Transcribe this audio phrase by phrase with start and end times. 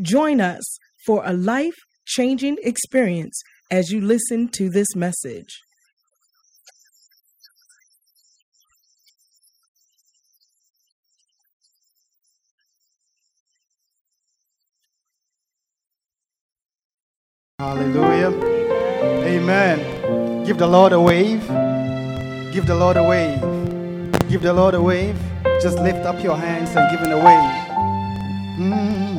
[0.00, 5.60] Join us for a life-changing experience as you listen to this message.
[17.58, 18.30] Hallelujah.
[19.24, 20.44] Amen.
[20.44, 21.40] Give the Lord a wave.
[22.52, 23.40] Give the Lord a wave.
[24.28, 25.18] Give the Lord a wave.
[25.60, 27.68] Just lift up your hands and give him a wave.
[28.58, 29.17] Mm.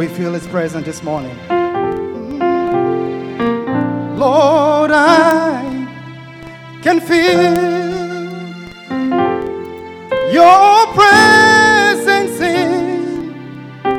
[0.00, 1.36] We feel his presence this morning.
[4.16, 5.60] Lord, I
[6.80, 7.52] can feel
[10.32, 13.34] your presence in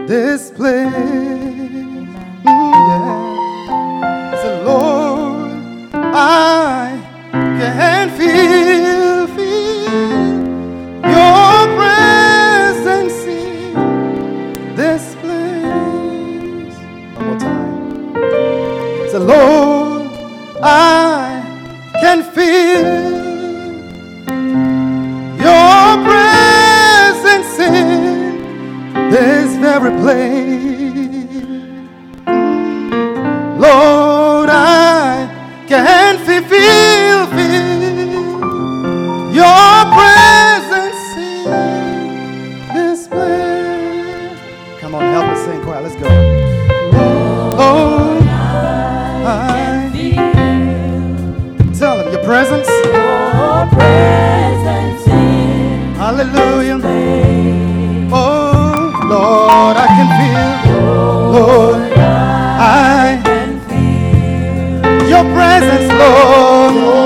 [0.08, 0.88] this place.
[0.88, 2.08] Mm,
[2.46, 4.64] yeah.
[4.66, 7.00] Lord, I
[7.32, 8.91] can feel
[65.24, 67.01] presence, Lord.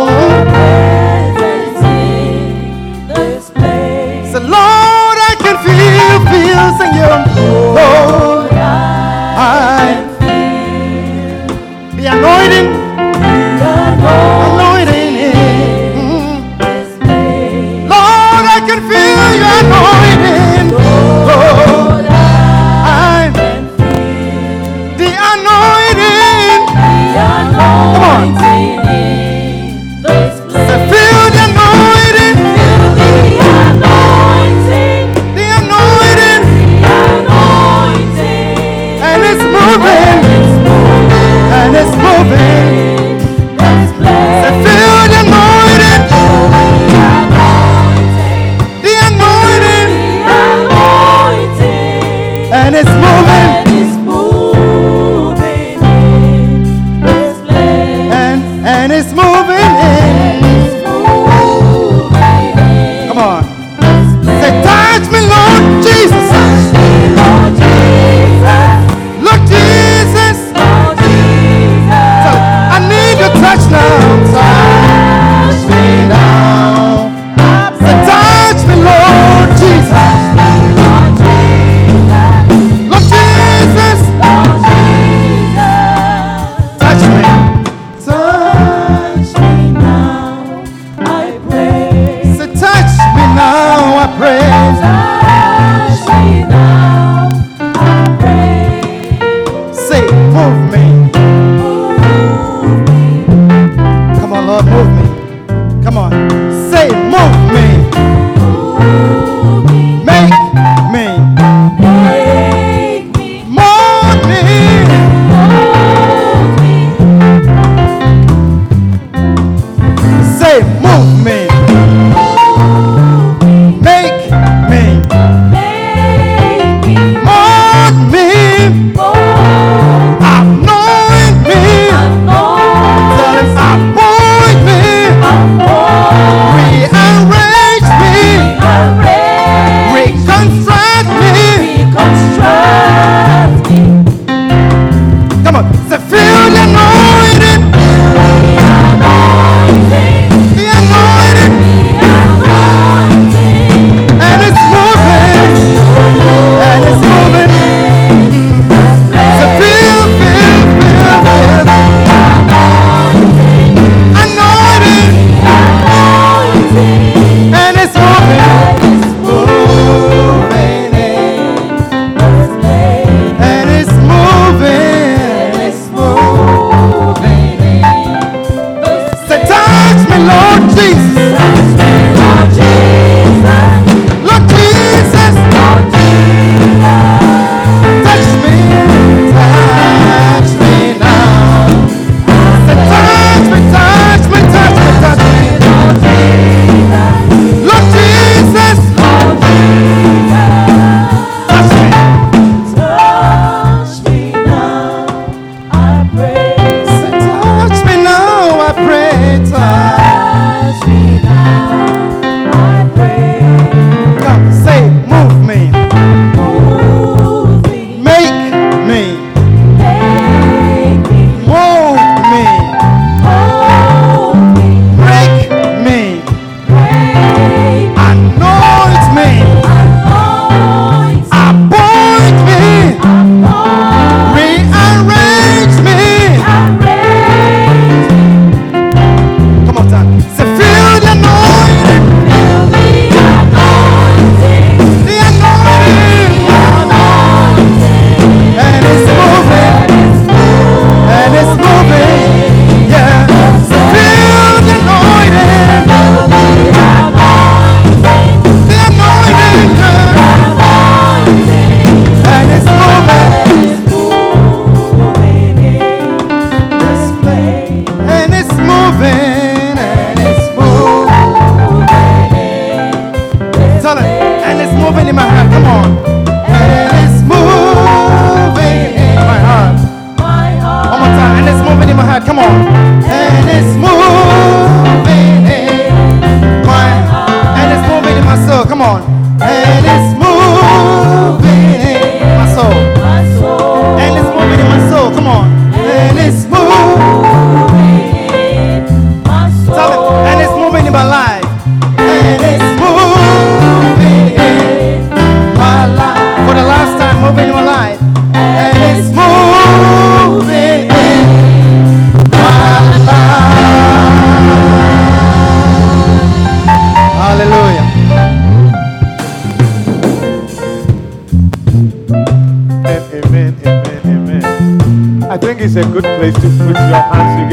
[146.18, 146.55] On.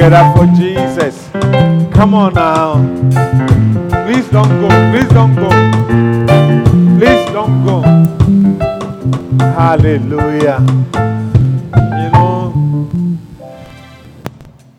[0.02, 1.28] Together for Jesus.
[1.94, 2.75] Come on now.
[4.04, 4.69] Please don't go.
[4.90, 5.49] Please don't go.
[6.99, 7.82] Please don't go.
[9.38, 10.58] Hallelujah.
[12.00, 12.90] You know,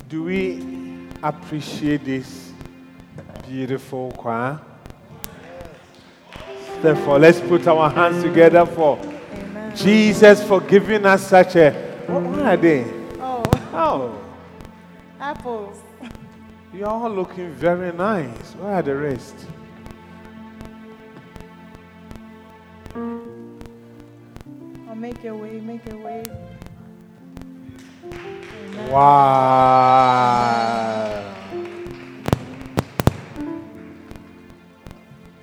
[0.09, 0.61] do we
[1.21, 2.51] appreciate this
[3.47, 4.59] beautiful choir?
[6.81, 9.73] Therefore, let's put our hands together for Amen.
[9.73, 11.71] Jesus for giving us such a.
[12.07, 12.83] What are they?
[13.21, 13.43] Oh.
[13.71, 14.22] Oh.
[15.23, 15.79] Apples.
[16.73, 18.55] You're all looking very nice.
[18.55, 19.33] Where are the rest?
[24.89, 26.29] I'll make your way, make your way.
[28.89, 29.13] Wow.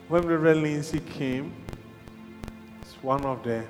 [0.09, 1.55] When Reverend Lindsay came,
[2.83, 3.65] it's one of the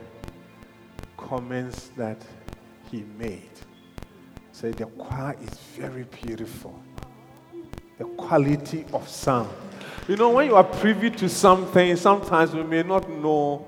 [1.16, 2.20] comments that
[2.90, 3.49] he made
[4.60, 6.78] said the choir is very beautiful.
[7.96, 9.48] The quality of sound.
[10.06, 13.66] You know, when you are privy to something, sometimes we may not know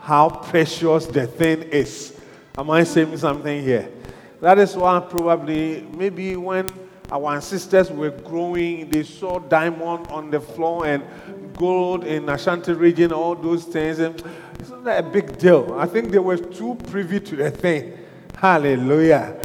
[0.00, 2.20] how precious the thing is.
[2.58, 3.88] Am I saying something here?
[4.40, 6.68] That is why probably maybe when
[7.12, 11.04] our ancestors were growing, they saw diamond on the floor and
[11.56, 14.00] gold in Ashanti region, all those things.
[14.00, 14.20] And
[14.58, 15.76] it's not a big deal.
[15.78, 17.96] I think they were too privy to the thing.
[18.34, 19.38] Hallelujah.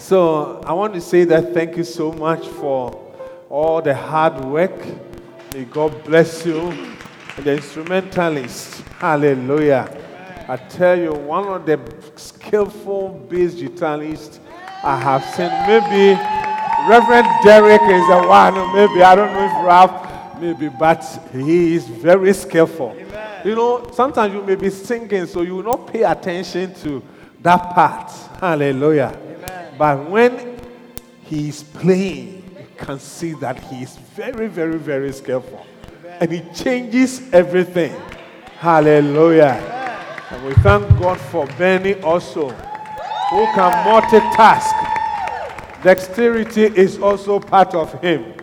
[0.00, 3.12] So I want to say that thank you so much for
[3.50, 4.72] all the hard work.
[5.52, 6.58] May God bless you.
[7.36, 9.94] And the instrumentalist, hallelujah.
[10.48, 11.78] I tell you, one of the
[12.16, 14.38] skillful bass guitarists
[14.82, 16.18] I have seen, maybe
[16.88, 21.86] Reverend Derek is the one, maybe, I don't know if Ralph, maybe, but he is
[21.86, 22.96] very skillful.
[22.98, 23.46] Amen.
[23.46, 27.02] You know, sometimes you may be singing, so you will not pay attention to
[27.42, 28.10] that part.
[28.40, 29.16] Hallelujah.
[29.80, 30.60] But when
[31.22, 35.66] he's playing, you can see that he's very, very, very skillful.
[36.20, 37.98] And he changes everything.
[38.58, 39.56] Hallelujah.
[40.32, 45.82] And we thank God for Benny also, who can multitask.
[45.82, 48.34] Dexterity is also part of him.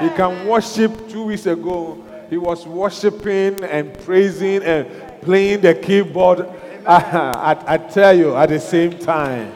[0.00, 2.02] He can worship two weeks ago.
[2.28, 4.88] he was worshiping and praising and
[5.22, 6.40] playing the keyboard.
[6.88, 9.52] I, I, tell you, at the same time.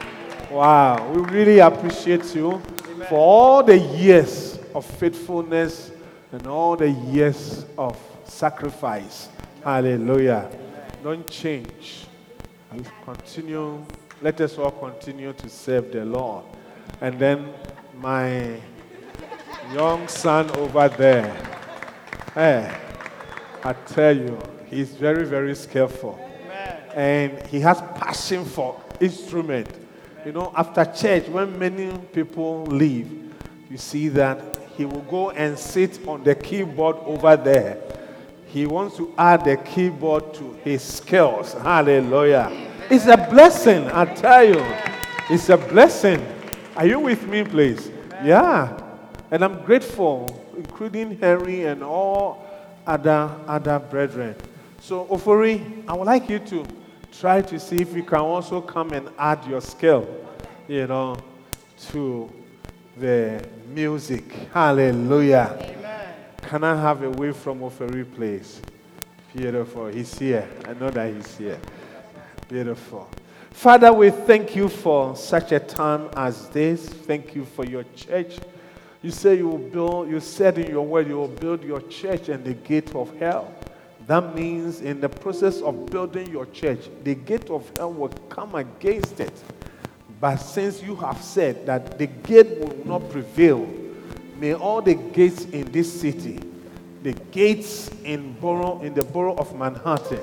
[0.51, 2.61] Wow, we really appreciate you
[3.07, 5.91] for all the years of faithfulness
[6.33, 9.29] and all the years of sacrifice.
[9.63, 10.49] Hallelujah.
[11.01, 12.05] Don't change.
[13.05, 13.85] Continue.
[14.21, 16.43] Let us all continue to serve the Lord.
[16.99, 17.53] And then
[17.97, 18.59] my
[19.73, 21.33] young son over there,
[22.35, 22.77] hey,
[23.63, 26.19] I tell you, he's very, very skillful.
[26.93, 29.69] And he has passion for instrument.
[30.23, 33.33] You know, after church, when many people leave,
[33.71, 34.39] you see that
[34.77, 37.81] he will go and sit on the keyboard over there.
[38.45, 41.53] He wants to add the keyboard to his skills.
[41.53, 42.51] Hallelujah.
[42.89, 44.63] It's a blessing, I tell you.
[45.29, 46.23] It's a blessing.
[46.75, 47.89] Are you with me, please?
[48.23, 48.77] Yeah.
[49.31, 52.45] And I'm grateful, including Henry and all
[52.85, 54.35] other, other brethren.
[54.81, 56.65] So, Ofori, I would like you to
[57.11, 60.07] try to see if you can also come and add your skill,
[60.67, 61.17] you know,
[61.89, 62.31] to
[62.97, 64.31] the music.
[64.53, 65.57] Hallelujah.
[65.59, 66.13] Amen.
[66.41, 68.61] Can I have a wave from Ofori, please?
[69.35, 69.87] Beautiful.
[69.87, 70.47] He's here.
[70.65, 71.59] I know that he's here.
[72.49, 73.09] Beautiful.
[73.51, 76.87] Father, we thank you for such a time as this.
[76.87, 78.39] Thank you for your church.
[79.01, 82.29] You say you will build, you said in your word, you will build your church
[82.29, 83.53] and the gate of hell.
[84.11, 88.55] That means in the process of building your church, the gate of hell will come
[88.55, 89.31] against it.
[90.19, 93.65] But since you have said that the gate will not prevail,
[94.37, 96.41] may all the gates in this city,
[97.03, 100.19] the gates in borough in the borough of Manhattan,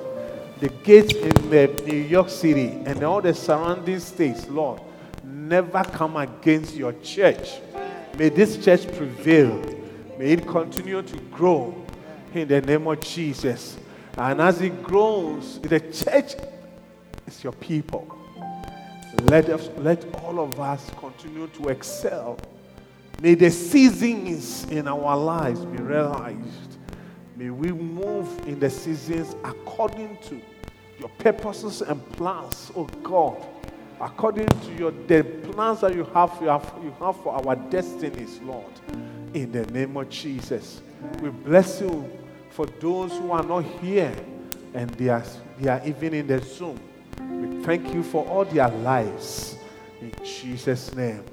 [0.61, 4.83] the gates in the New York City and all the surrounding states, Lord,
[5.25, 7.53] never come against your church.
[8.19, 9.63] May this church prevail.
[10.19, 11.87] May it continue to grow
[12.35, 13.77] in the name of Jesus.
[14.17, 16.35] And as it grows, the church
[17.27, 18.17] is your people.
[19.25, 22.39] Let us let all of us continue to excel.
[23.21, 26.79] May the seasons in our lives be realized.
[27.37, 30.41] May we move in the seasons according to
[30.99, 33.45] your purposes and plans, oh God.
[34.01, 38.41] According to your the plans that you have, you have, you have for our destinies,
[38.43, 38.73] Lord.
[39.35, 40.81] In the name of Jesus.
[41.21, 42.11] We bless you
[42.51, 44.15] for those who are not here
[44.75, 45.25] and they are,
[45.59, 46.79] they are even in the Zoom.
[47.21, 49.57] We thank you for all their lives.
[50.01, 51.25] In Jesus' name.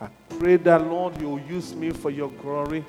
[0.00, 0.08] I
[0.38, 2.84] pray that, Lord, you use me for your glory.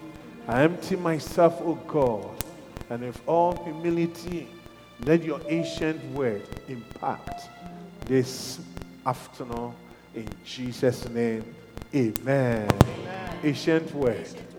[0.48, 2.44] I empty myself, O oh God,
[2.90, 4.48] and with all humility,
[5.02, 7.50] let your ancient word impact
[8.06, 8.60] this
[9.06, 9.74] afternoon.
[10.16, 11.44] In Jesus' name,
[11.94, 12.68] amen.
[13.44, 14.51] Ancient word.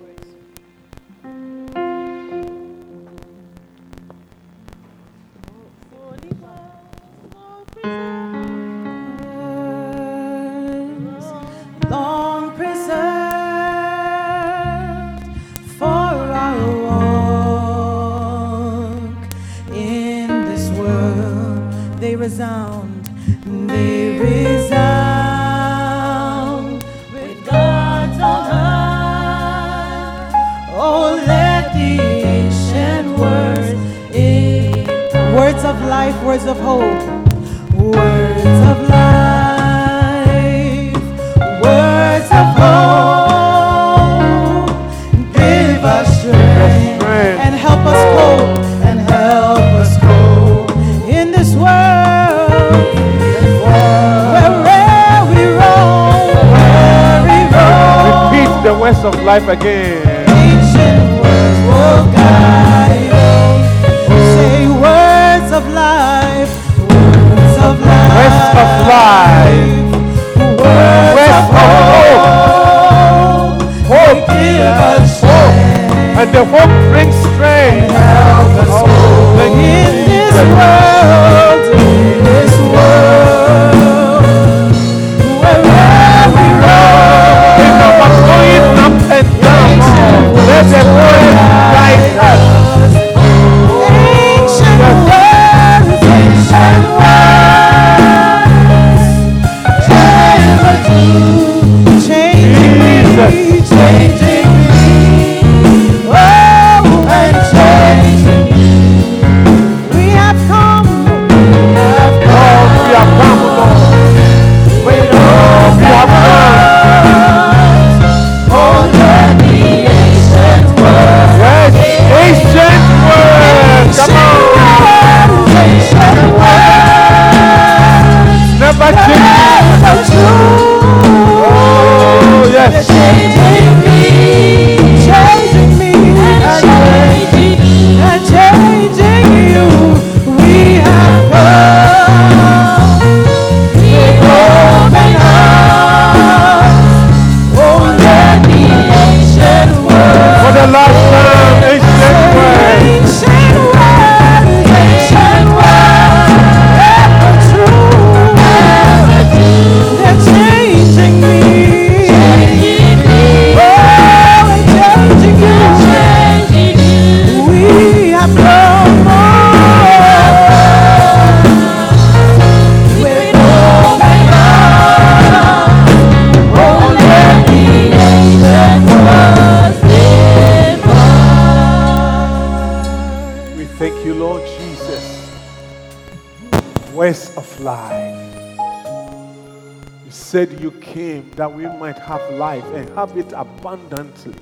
[192.75, 194.35] And have it abundantly.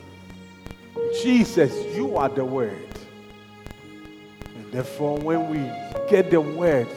[1.23, 2.87] Jesus, you are the word.
[4.57, 5.59] And therefore, when we
[6.09, 6.89] get the word,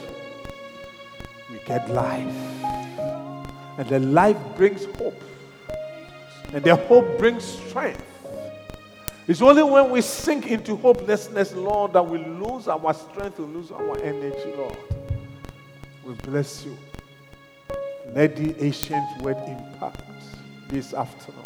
[1.51, 2.35] we get life.
[3.77, 5.19] And the life brings hope.
[6.53, 8.03] And the hope brings strength.
[9.27, 13.71] It's only when we sink into hopelessness, Lord, that we lose our strength, we lose
[13.71, 14.77] our energy, Lord.
[16.05, 16.77] We bless you.
[18.13, 20.02] Let the ancient word impact
[20.73, 21.45] this afternoon.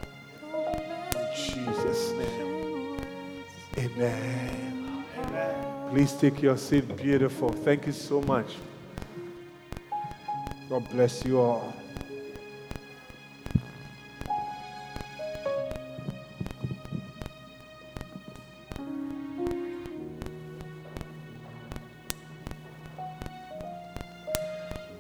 [0.54, 2.98] In Jesus' name.
[3.78, 5.04] Amen.
[5.92, 6.96] Please take your seat.
[6.96, 7.50] Beautiful.
[7.50, 8.56] Thank you so much.
[10.70, 11.74] God bless you all.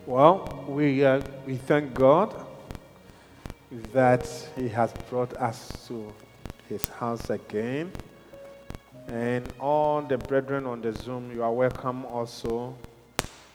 [0.06, 2.47] Well, we, uh, we thank God
[3.94, 6.14] that He has brought us to
[6.70, 7.92] His house again.
[9.08, 12.76] And all the brethren on the Zoom, you are welcome also.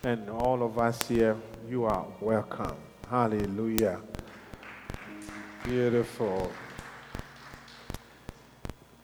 [0.03, 1.37] And all of us here,
[1.69, 2.77] you are welcome.
[3.09, 4.01] Hallelujah.
[5.65, 6.51] Beautiful.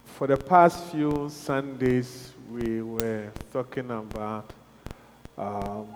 [0.07, 4.51] For the past few Sundays, we were talking about
[5.37, 5.87] um,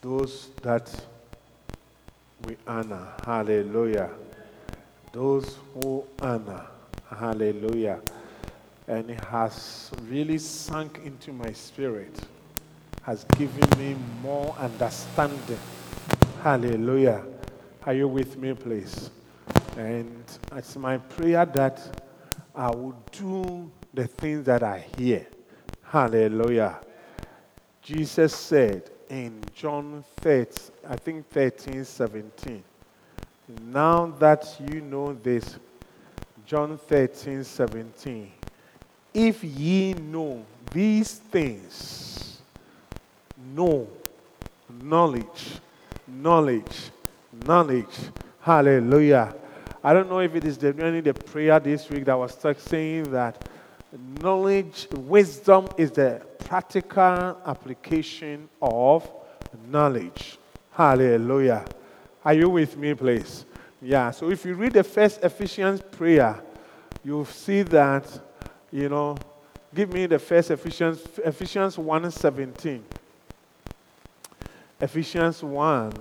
[0.00, 0.88] those that
[2.46, 3.08] we honor.
[3.24, 4.10] Hallelujah.
[5.12, 6.66] Those who honor.
[7.10, 8.00] Hallelujah.
[8.86, 12.16] And it has really sunk into my spirit,
[13.02, 15.58] has given me more understanding.
[16.42, 17.24] Hallelujah.
[17.84, 19.10] Are you with me, please?
[19.76, 21.80] And it's my prayer that
[22.54, 25.26] I will do the things that I hear.
[25.82, 26.78] Hallelujah.
[27.82, 32.62] Jesus said, in John 13, I think 13, 17.
[33.66, 35.56] Now that you know this,
[36.46, 38.30] John 13, 17.
[39.12, 42.40] If ye know these things,
[43.54, 43.88] know,
[44.82, 45.60] knowledge,
[46.06, 46.90] knowledge,
[47.44, 47.96] knowledge.
[48.40, 49.34] Hallelujah.
[49.82, 53.48] I don't know if it is only the prayer this week that was saying that
[54.20, 59.08] knowledge, wisdom is the practical application of
[59.68, 60.38] knowledge.
[60.76, 61.64] Hallelujah.
[62.22, 63.46] Are you with me, please?
[63.80, 66.38] Yeah, so if you read the first Ephesians prayer,
[67.02, 68.06] you'll see that,
[68.70, 69.16] you know,
[69.74, 72.84] give me the first Ephesians, Ephesians 1 17.
[74.78, 75.92] Ephesians 1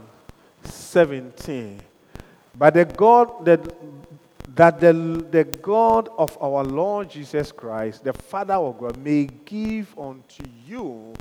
[0.65, 1.79] 17.
[2.57, 3.61] But the God that
[4.57, 9.97] that the, the God of our Lord Jesus Christ, the Father of God, may give
[9.97, 11.13] unto you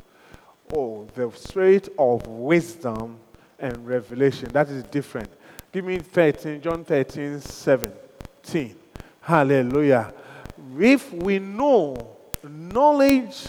[0.73, 3.19] oh, the spirit of wisdom
[3.65, 4.49] and revelation.
[4.51, 5.29] That is different.
[5.71, 8.75] Give me 13, John 13, 17.
[9.21, 10.13] Hallelujah.
[10.79, 13.47] If we know knowledge,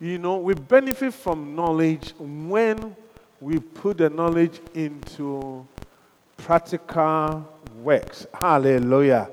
[0.00, 2.96] you know, we benefit from knowledge when
[3.40, 5.66] we put the knowledge into
[6.36, 8.26] practical works.
[8.34, 9.30] Hallelujah.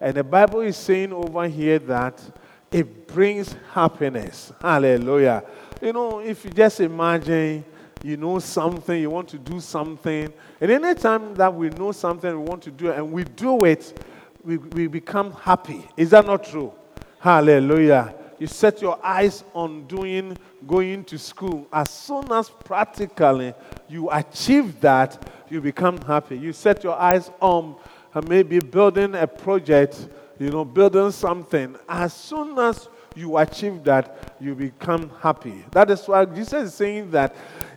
[0.00, 2.22] And the Bible is saying over here that
[2.70, 4.52] it brings happiness.
[4.60, 5.42] Hallelujah.
[5.80, 7.64] You know, if you just imagine
[8.02, 12.30] you know something, you want to do something, and any time that we know something
[12.30, 14.02] we want to do and we do it,
[14.44, 15.86] we, we become happy.
[15.96, 16.72] Is that not true?
[17.20, 18.14] Hallelujah.
[18.38, 20.36] You set your eyes on doing,
[20.66, 21.68] going to school.
[21.72, 23.54] As soon as practically
[23.88, 26.36] you achieve that, you become happy.
[26.36, 27.76] You set your eyes on
[28.14, 30.08] uh, maybe building a project,
[30.40, 31.76] you know, building something.
[31.88, 35.64] As soon as you achieve that, you become happy.
[35.70, 37.36] That is why Jesus is saying that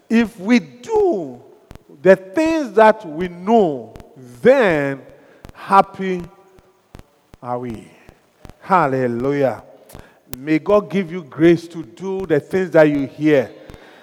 [0.10, 1.42] if we do
[2.02, 3.94] the things that we know,
[4.42, 5.02] then
[5.54, 6.22] happy
[7.42, 7.88] are we.
[8.62, 9.64] Hallelujah.
[10.36, 13.52] May God give you grace to do the things that you hear.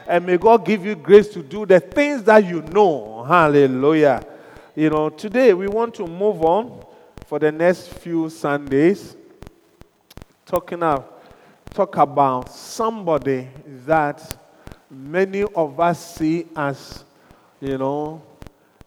[0.06, 3.24] And may God give you grace to do the things that you know.
[3.24, 4.24] Hallelujah.
[4.74, 6.84] You know, today we want to move on
[7.26, 9.16] for the next few Sundays,
[10.46, 11.22] talking about,
[11.72, 13.48] talk about somebody
[13.86, 14.41] that
[14.92, 17.04] many of us see as,
[17.60, 18.22] you know,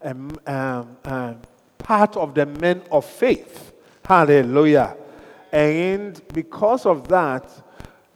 [0.04, 1.41] um, um, um,
[1.80, 3.74] part of the men of faith.
[4.04, 4.96] Hallelujah.
[5.52, 7.50] And because of that,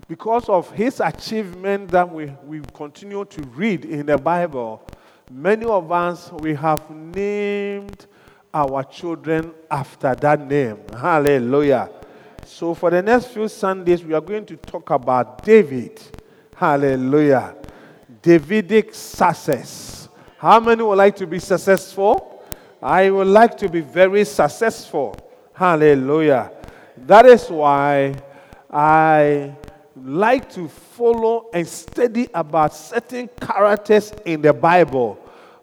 [0.07, 4.83] because of his achievement that we, we continue to read in the Bible,
[5.31, 8.05] many of us, we have named
[8.53, 10.79] our children after that name.
[10.91, 11.89] Hallelujah.
[12.45, 16.01] So, for the next few Sundays, we are going to talk about David.
[16.55, 17.55] Hallelujah.
[18.21, 20.09] Davidic success.
[20.37, 22.43] How many would like to be successful?
[22.81, 25.15] I would like to be very successful.
[25.53, 26.51] Hallelujah.
[26.97, 28.15] That is why
[28.69, 29.55] I
[29.95, 35.19] like to follow and study about certain characters in the Bible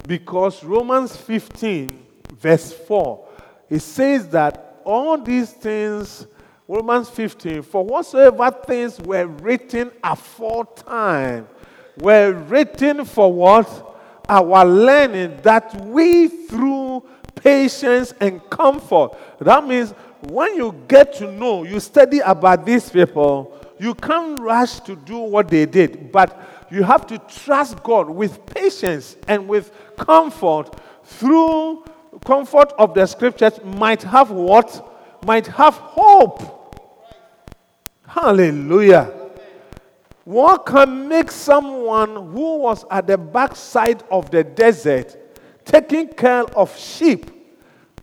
[0.07, 3.29] because Romans 15, verse 4,
[3.71, 6.27] it says that all these things
[6.69, 11.47] Romans 15, for whatsoever things were written aforetime
[11.99, 13.95] were written for what?
[14.29, 17.05] Our learning, that we through
[17.37, 19.13] patience and comfort.
[19.41, 19.93] That means
[20.29, 25.19] when you get to know, you study about these people, you can't rush to do
[25.19, 31.85] what they did, but you have to trust God with patience and with comfort through
[32.25, 34.93] comfort of the scriptures might have what?
[35.25, 36.57] Might have hope
[38.17, 39.13] Hallelujah.
[40.27, 45.17] What can make someone who was at the backside of the desert
[45.65, 47.31] taking care of sheep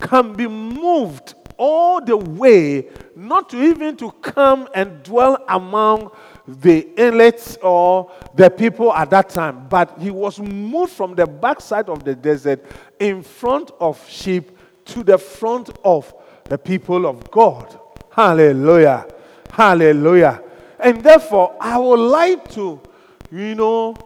[0.00, 6.10] can be moved all the way not to even to come and dwell among
[6.48, 11.90] the inlets or the people at that time but he was moved from the backside
[11.90, 12.64] of the desert
[13.00, 14.56] in front of sheep
[14.86, 17.78] to the front of the people of god
[18.10, 19.06] hallelujah
[19.54, 20.42] Hallelujah.
[20.84, 22.78] And therefore, I would like to,
[23.32, 23.96] you know,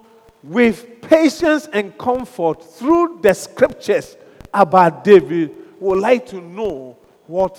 [0.45, 4.17] with patience and comfort through the scriptures
[4.55, 7.59] about David, would like to know what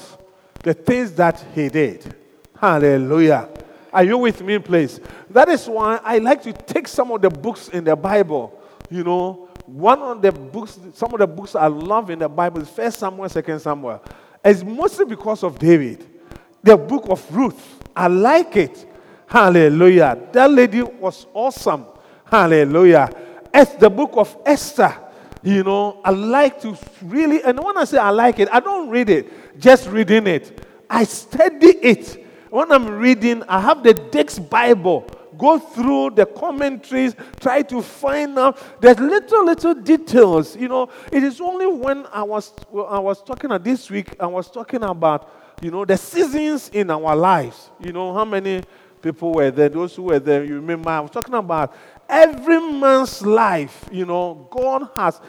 [0.64, 2.16] the things that he did.
[2.58, 3.50] Hallelujah.
[3.92, 5.02] Are you with me, please?
[5.30, 8.58] That is why I like to take some of the books in the Bible.
[8.90, 12.62] You know, one of the books, some of the books I love in the Bible
[12.62, 14.02] is First Samuel, Second Samuel.
[14.44, 16.08] It's mostly because of David.
[16.64, 18.86] The book of Ruth I like it.
[19.30, 20.18] Hallelujah.
[20.32, 21.86] That lady was awesome.
[22.26, 23.10] Hallelujah.
[23.54, 24.92] As the book of Esther,
[25.44, 28.90] you know, I like to really, and when I say I like it, I don't
[28.90, 30.66] read it, just reading it.
[30.90, 32.26] I study it.
[32.50, 35.08] When I'm reading, I have the Dake's Bible.
[35.38, 38.82] Go through the commentaries, try to find out.
[38.82, 40.56] There's little, little details.
[40.56, 44.26] You know, it is only when I was I was talking at this week, I
[44.26, 47.70] was talking about you know, the seasons in our lives.
[47.80, 48.64] You know, how many
[49.02, 49.70] people were there?
[49.70, 51.76] Those who were there, you remember, I was talking about
[52.08, 55.20] every man's life, you know, God has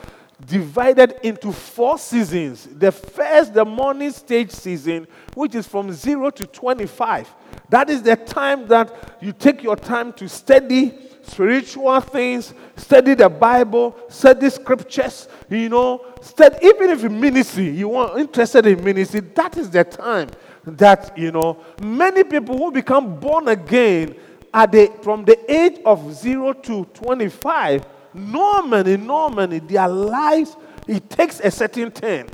[0.46, 2.68] divided into four seasons.
[2.70, 7.35] The first, the morning stage season, which is from 0 to 25.
[7.68, 13.28] That is the time that you take your time to study spiritual things, study the
[13.28, 19.20] Bible, study scriptures, you know, study, even if in ministry, you are interested in ministry,
[19.20, 20.30] that is the time
[20.64, 24.14] that, you know, many people who become born again
[24.53, 31.40] at the, from the age of 0 to 25, normally, normally, their lives, it takes
[31.40, 32.29] a certain turn.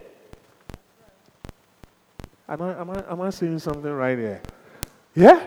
[2.49, 4.41] Am I, am, I, am I saying something right here?
[5.15, 5.45] Yeah?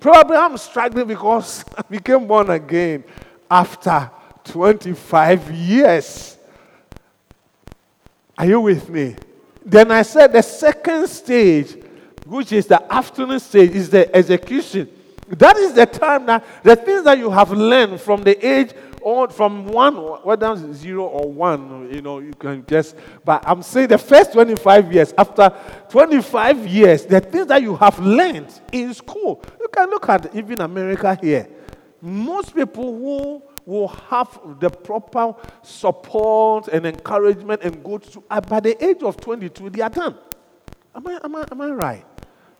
[0.00, 3.04] Probably I'm struggling because I became born again
[3.50, 4.10] after
[4.44, 6.36] 25 years.
[8.36, 9.16] Are you with me?
[9.64, 11.76] Then I said the second stage,
[12.26, 14.88] which is the afternoon stage, is the execution.
[15.28, 19.28] That is the time that the things that you have learned from the age or
[19.28, 22.96] from one, whether zero or one, you know, you can just.
[23.24, 25.52] But I'm saying the first 25 years, after
[25.88, 30.60] 25 years, the things that you have learned in school, you can look at even
[30.60, 31.48] America here.
[32.00, 38.60] Most people who will have the proper support and encouragement and go to, uh, by
[38.60, 40.16] the age of 22, they are done.
[40.94, 42.04] Am I, am I, am I right?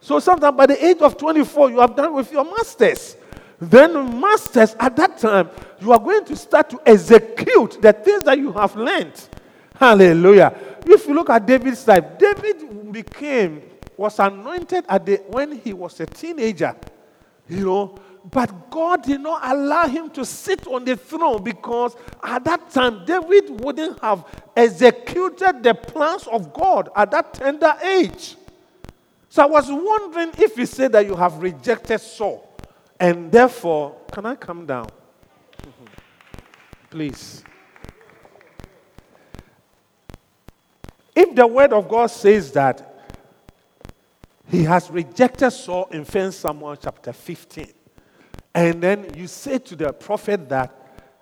[0.00, 3.16] So sometimes by the age of 24, you have done with your masters.
[3.60, 5.48] Then, masters, at that time,
[5.80, 9.28] you are going to start to execute the things that you have learned.
[9.76, 10.54] Hallelujah.
[10.86, 13.62] If you look at David's life, David became,
[13.96, 16.76] was anointed at the, when he was a teenager.
[17.48, 17.98] You know,
[18.30, 23.04] but God did not allow him to sit on the throne because at that time
[23.04, 24.24] David wouldn't have
[24.56, 28.37] executed the plans of God at that tender age.
[29.28, 32.48] So I was wondering if you say that you have rejected Saul.
[32.98, 34.88] And therefore, can I come down?
[36.88, 37.42] Please.
[41.14, 43.02] If the word of God says that
[44.48, 47.73] he has rejected Saul in 1 Samuel chapter 15,
[48.54, 50.72] and then you say to the prophet that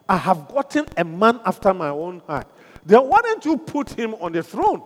[0.09, 2.47] I have gotten a man after my own heart,
[2.85, 4.83] then why don't you put him on the throne?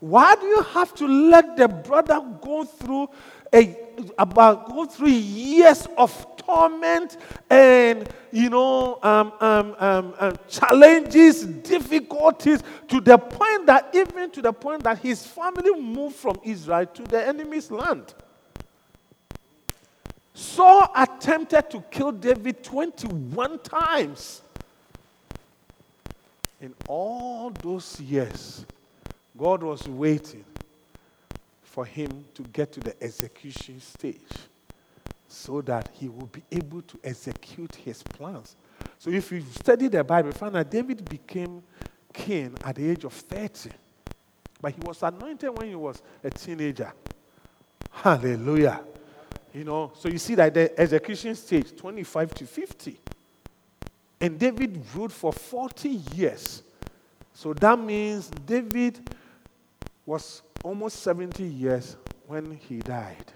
[0.00, 3.08] Why do you have to let the brother go through
[3.52, 3.76] a
[4.18, 7.16] about go through years of torment
[7.48, 14.42] and you know um, um, um, um, challenges, difficulties to the point that even to
[14.42, 18.14] the point that his family moved from Israel to the enemy's land.
[20.36, 24.42] Saul attempted to kill David 21 times.
[26.60, 28.66] In all those years,
[29.36, 30.44] God was waiting
[31.62, 34.20] for him to get to the execution stage
[35.26, 38.56] so that he would be able to execute his plans.
[38.98, 41.62] So if you study the Bible, find that David became
[42.12, 43.70] king at the age of 30.
[44.60, 46.92] But he was anointed when he was a teenager.
[47.90, 48.82] Hallelujah.
[49.56, 53.00] You know, so you see that the execution stage, 25 to 50.
[54.20, 56.62] And David ruled for 40 years.
[57.32, 59.00] So that means David
[60.04, 63.32] was almost 70 years when he died.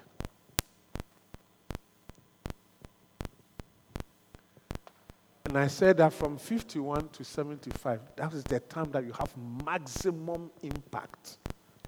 [5.46, 9.34] And I said that from 51 to 75, that is the time that you have
[9.64, 11.38] maximum impact,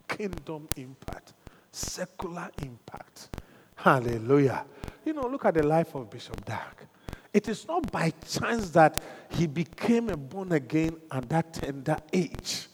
[0.08, 1.34] kingdom impact,
[1.70, 3.28] secular impact.
[3.76, 4.64] Hallelujah.
[5.04, 6.86] You know, look at the life of Bishop Dag.
[7.32, 12.68] It is not by chance that he became a born again at that tender age.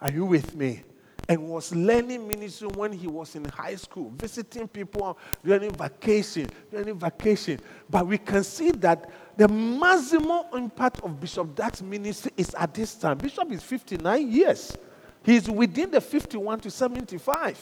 [0.00, 0.82] Are you with me?
[1.28, 6.98] and was learning ministry when he was in high school, visiting people during vacation, during
[6.98, 7.60] vacation.
[7.88, 12.94] But we can see that the maximum impact of Bishop Dag's ministry is at this
[12.94, 13.18] time.
[13.18, 14.76] Bishop is 59 years.
[15.22, 17.58] He's within the 51 to 75.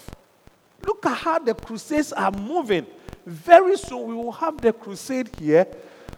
[0.84, 2.86] Look at how the crusades are moving.
[3.26, 5.66] Very soon we will have the crusade here,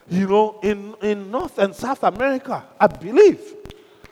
[0.09, 3.41] you know, in, in North and South America, I believe.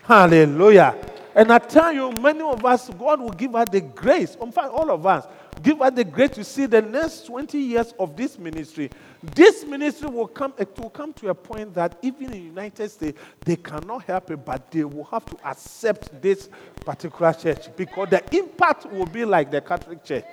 [0.02, 0.96] Hallelujah.
[1.34, 4.36] And I tell you, many of us, God will give us the grace.
[4.40, 5.24] In fact, all of us,
[5.62, 8.90] give us the grace to see the next 20 years of this ministry.
[9.34, 12.88] This ministry will come, it will come to a point that even in the United
[12.90, 16.48] States, they cannot help it, but they will have to accept this
[16.84, 20.24] particular church because the impact will be like the Catholic Church.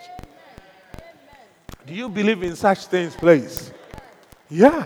[1.86, 3.72] Do you believe in such things, please?
[4.50, 4.86] Yeah.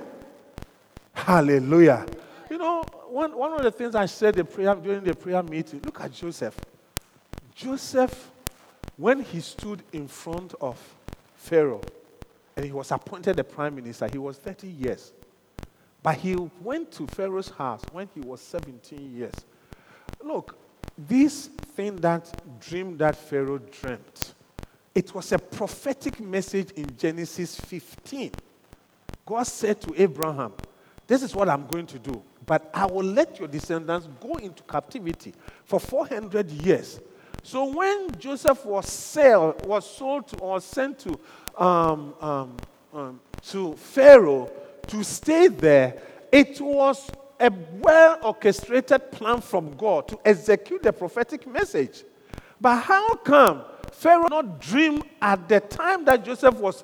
[1.14, 2.06] Hallelujah.
[2.50, 5.82] You know, one, one of the things I said the prayer, during the prayer meeting,
[5.84, 6.58] look at Joseph.
[7.56, 8.32] Joseph,
[9.02, 10.78] when he stood in front of
[11.36, 11.82] Pharaoh
[12.56, 15.12] and he was appointed the prime minister, he was 30 years.
[16.04, 19.34] But he went to Pharaoh's house when he was 17 years.
[20.24, 20.56] Look,
[20.96, 24.36] this thing that dream that Pharaoh dreamt,
[24.94, 28.32] it was a prophetic message in Genesis 15.
[29.26, 30.54] God said to Abraham,
[31.08, 32.22] This is what I'm going to do.
[32.46, 35.34] But I will let your descendants go into captivity
[35.66, 37.00] for 400 years.
[37.44, 41.20] So when Joseph was, sell, was sold to, or sent to,
[41.58, 42.58] um, um,
[42.94, 44.50] um, to Pharaoh
[44.88, 46.02] to stay there,
[46.32, 52.04] it was a well orchestrated plan from God to execute the prophetic message.
[52.60, 56.84] But how come Pharaoh not dream at the time that Joseph was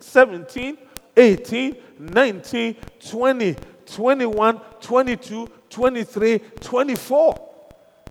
[0.00, 0.78] 17,
[1.16, 2.76] 18, 19,
[3.08, 7.48] 20, 21, 22, 23, 24.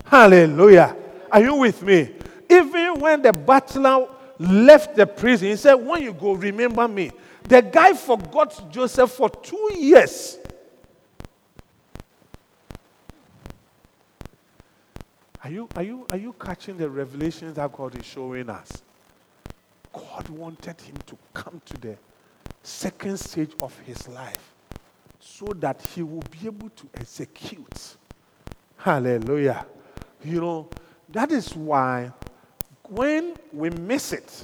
[0.05, 0.95] Hallelujah.
[1.31, 2.13] Are you with me?
[2.49, 7.11] Even when the butler left the prison, he said, When you go, remember me.
[7.43, 10.37] The guy forgot Joseph for two years.
[15.43, 18.83] Are you, are, you, are you catching the revelations that God is showing us?
[19.91, 21.97] God wanted him to come to the
[22.61, 24.53] second stage of his life
[25.19, 27.97] so that he will be able to execute.
[28.77, 29.65] Hallelujah.
[30.23, 30.69] You know,
[31.11, 32.11] that is why
[32.91, 34.43] when we miss it,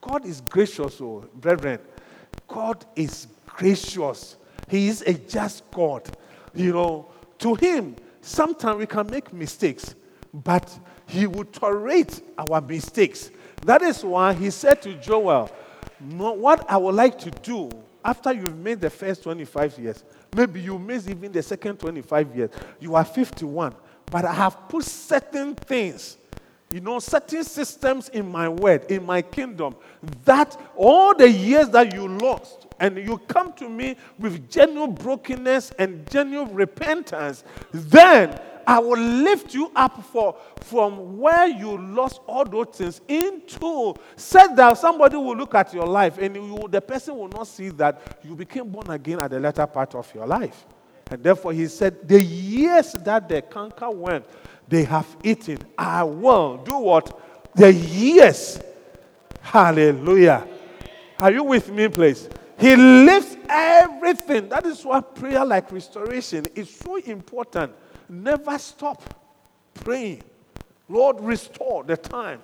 [0.00, 1.78] God is gracious, oh, brethren.
[2.46, 4.36] God is gracious.
[4.68, 6.08] He is a just God.
[6.54, 7.06] You know,
[7.38, 9.94] to Him, sometimes we can make mistakes,
[10.32, 13.30] but He will tolerate our mistakes.
[13.64, 15.46] That is why He said to Joel,
[16.10, 17.70] What I would like to do
[18.04, 20.02] after you've made the first 25 years,
[20.34, 23.74] maybe you miss even the second 25 years, you are 51.
[24.10, 26.16] But I have put certain things,
[26.70, 29.76] you know, certain systems in my word, in my kingdom,
[30.24, 35.72] that all the years that you lost, and you come to me with genuine brokenness
[35.78, 42.44] and genuine repentance, then I will lift you up for, from where you lost all
[42.44, 47.16] those things into said that somebody will look at your life and you, the person
[47.16, 50.66] will not see that you became born again at the latter part of your life.
[51.10, 54.24] And therefore, he said, The years that the cankerworm,
[54.66, 55.58] they have eaten.
[55.76, 57.18] I will do what?
[57.58, 58.60] the years.
[59.40, 60.46] Hallelujah.
[61.20, 62.28] Are you with me, please?
[62.58, 64.48] He lifts everything.
[64.48, 67.72] That is why prayer like restoration is so important.
[68.08, 69.02] Never stop
[69.74, 70.22] praying.
[70.88, 72.42] Lord, restore the time,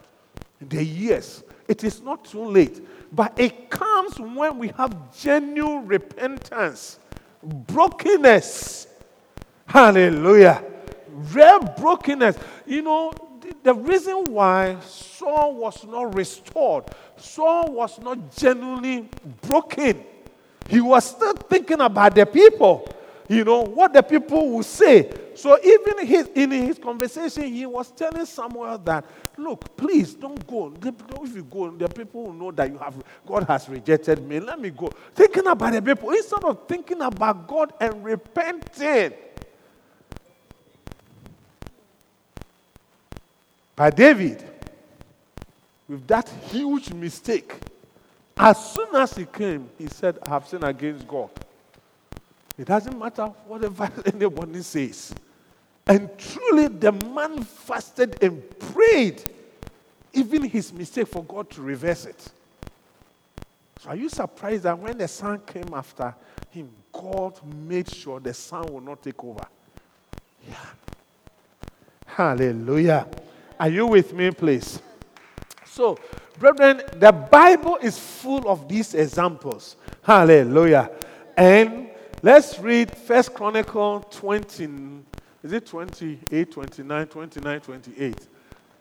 [0.60, 1.42] the years.
[1.68, 2.84] It is not too late.
[3.12, 6.98] But it comes when we have genuine repentance,
[7.44, 8.86] brokenness.
[9.66, 10.64] Hallelujah.
[11.08, 12.36] Real brokenness.
[12.66, 13.12] You know,
[13.62, 16.84] the reason why Saul was not restored,
[17.16, 19.08] Saul was not genuinely
[19.42, 20.04] broken.
[20.68, 22.88] He was still thinking about the people,
[23.28, 25.10] you know, what the people will say.
[25.34, 29.04] So even his, in his conversation, he was telling Samuel that,
[29.36, 30.72] look, please don't go.
[30.82, 32.94] If you go, the people will know that you have
[33.26, 34.40] God has rejected me.
[34.40, 34.90] Let me go.
[35.14, 39.14] Thinking about the people instead of thinking about God and repenting.
[43.74, 44.44] By David,
[45.88, 47.54] with that huge mistake,
[48.36, 51.30] as soon as he came, he said, I have sinned against God.
[52.56, 55.14] It doesn't matter whatever anybody says.
[55.86, 59.22] And truly, the man fasted and prayed,
[60.12, 62.30] even his mistake, for God to reverse it.
[63.80, 66.14] So, are you surprised that when the son came after
[66.50, 69.46] him, God made sure the son will not take over?
[70.48, 70.54] Yeah.
[72.06, 73.06] Hallelujah.
[73.58, 74.80] Are you with me, please?
[75.66, 75.98] So,
[76.38, 79.76] brethren, the Bible is full of these examples.
[80.02, 80.90] Hallelujah.
[81.36, 81.88] And
[82.24, 84.68] let's read First Chronicle 20.
[85.42, 88.28] Is it 28, 29, 29, 28?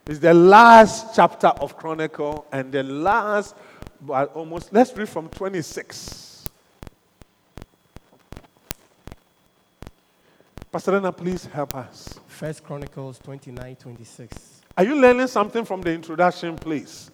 [0.07, 3.55] It's the last chapter of Chronicle and the last,
[3.99, 6.49] but almost, let's read from 26.
[10.71, 12.17] Pastor Lena, please help us.
[12.27, 14.61] First Chronicles 29, 26.
[14.77, 17.11] Are you learning something from the introduction, please?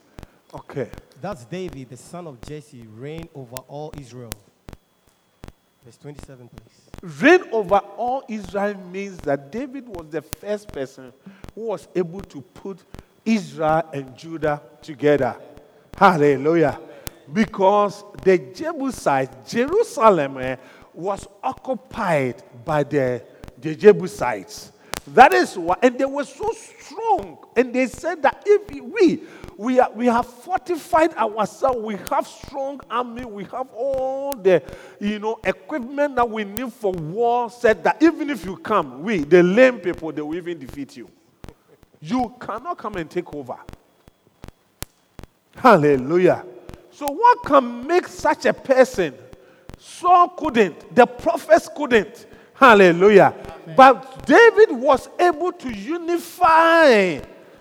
[0.53, 0.91] Okay.
[1.21, 4.31] That's David, the son of Jesse, reigned over all Israel.
[5.89, 7.19] Verse 27, please.
[7.19, 11.11] Reign over all Israel means that David was the first person
[11.55, 12.83] who was able to put
[13.25, 15.35] Israel and Judah together.
[15.97, 16.79] Hallelujah.
[17.33, 20.57] Because the Jebusites, Jerusalem eh,
[20.93, 23.23] was occupied by the,
[23.57, 24.71] the Jebusites.
[25.13, 27.37] That is why, and they were so strong.
[27.55, 29.23] And they said that if we
[29.57, 34.63] we, are, we have fortified ourselves, we have strong army, we have all the
[35.01, 39.19] you know equipment that we need for war, said that even if you come, we,
[39.19, 41.09] the lame people, they will even defeat you.
[42.01, 43.57] You cannot come and take over.
[45.55, 46.45] Hallelujah.
[46.91, 49.13] So, what can make such a person?
[49.77, 52.27] Saul couldn't, the prophets couldn't.
[52.59, 53.33] Hallelujah.
[53.75, 57.19] But David was able to unify,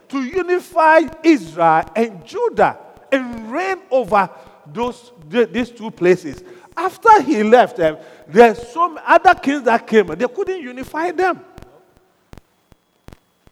[0.09, 2.77] to unify Israel and Judah
[3.13, 4.29] and reign over
[4.67, 6.43] those these two places.
[6.77, 11.45] After he left them, there's some other kings that came, they couldn't unify them.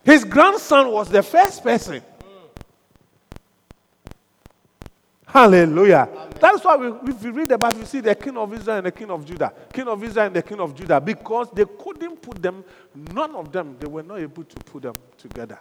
[0.04, 2.02] His grandson was the first person
[5.36, 6.08] Hallelujah.
[6.10, 6.30] Amen.
[6.40, 8.86] That's why we, if you read the Bible, you see the king of Israel and
[8.86, 9.52] the king of Judah.
[9.70, 10.98] King of Israel and the king of Judah.
[10.98, 12.64] Because they couldn't put them,
[13.12, 15.58] none of them, they were not able to put them together.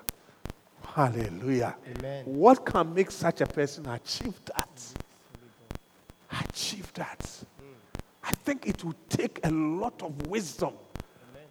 [0.93, 1.75] Hallelujah.
[1.97, 2.23] Amen.
[2.23, 4.81] What can make such a person achieve that?
[6.47, 7.43] Achieve that.
[8.23, 10.71] I think it will take a lot of wisdom.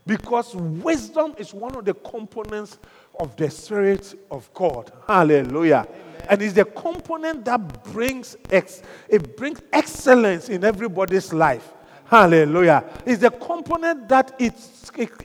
[0.06, 2.78] Because wisdom is one of the components
[3.20, 4.90] of the Spirit of God.
[5.06, 5.86] Hallelujah.
[5.86, 11.72] Amen and it's the component that brings ex- it brings excellence in everybody's life.
[12.06, 12.84] Hallelujah.
[13.06, 14.54] It's the component that it,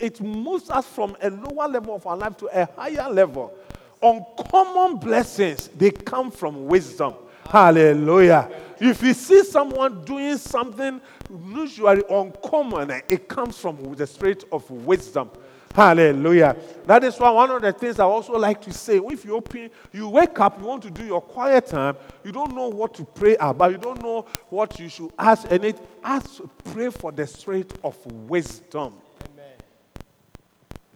[0.02, 3.54] it, moves us from a lower level of our life to a higher level.
[4.02, 7.14] Uncommon blessings, they come from wisdom.
[7.50, 8.50] Hallelujah.
[8.80, 11.02] If you see someone doing something
[11.47, 15.32] usually uncommon, it comes from the spirit of wisdom.
[15.74, 16.56] Hallelujah.
[16.86, 19.70] That is why one of the things I also like to say if you open,
[19.94, 23.06] you wake up, you want to do your quiet time, you don't know what to
[23.06, 27.26] pray about, you don't know what you should ask, and it ask, pray for the
[27.28, 28.96] spirit of wisdom.
[29.32, 29.54] Amen.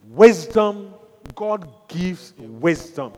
[0.10, 0.94] Wisdom,
[1.36, 3.14] God gives wisdom.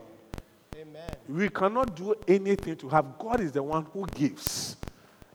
[0.78, 1.10] Amen.
[1.28, 4.76] We cannot do anything to have, God is the one who gives.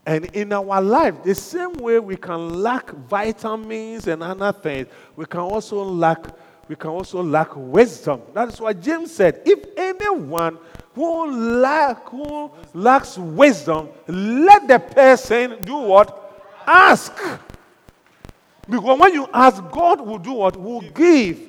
[0.04, 5.26] And in our life, the same way we can lack vitamins and other things, we
[5.26, 6.26] can also lack
[6.68, 8.22] we can also lack wisdom.
[8.32, 10.58] That is why James said, if anyone
[10.94, 11.30] who
[11.60, 16.46] lack who lacks wisdom, let the person do what?
[16.66, 17.12] Ask.
[18.68, 20.56] Because when you ask, God will do what?
[20.56, 21.40] Will give.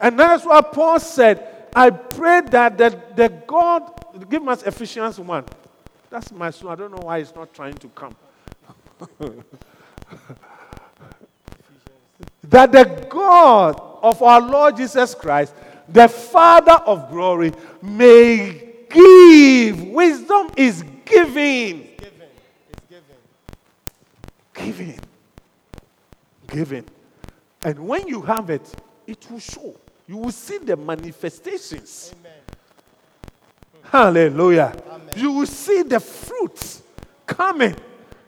[0.00, 5.44] And that's why Paul said, I pray that the, the God, give us Ephesians 1.
[6.10, 6.72] That's my son.
[6.72, 8.16] I don't know why he's not trying to come.
[12.44, 15.54] that the God of our Lord Jesus Christ,
[15.88, 19.82] the Father of glory, may give.
[19.84, 21.88] Wisdom is giving.
[21.96, 22.28] Given.
[22.70, 23.16] It's given.
[24.54, 25.00] Giving.
[26.48, 26.84] Giving.
[27.62, 28.74] And when you have it,
[29.06, 29.76] it will show.
[30.08, 32.12] You will see the manifestations.
[32.12, 32.19] Amen.
[33.90, 34.72] Hallelujah.
[34.88, 35.08] Amen.
[35.16, 36.80] You will see the fruits
[37.26, 37.74] coming.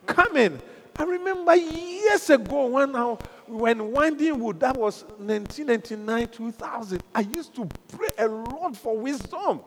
[0.04, 0.60] Coming.
[0.96, 7.54] I remember years ago when I, when Winding Wood, that was 1999, 2000, I used
[7.54, 9.60] to pray a lot for wisdom.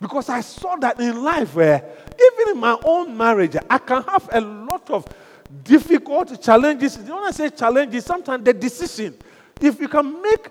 [0.00, 4.28] Because I saw that in life where, even in my own marriage, I can have
[4.32, 5.06] a lot of
[5.62, 6.98] difficult challenges.
[6.98, 9.14] You When I say challenges, sometimes the decision.
[9.60, 10.48] If you can make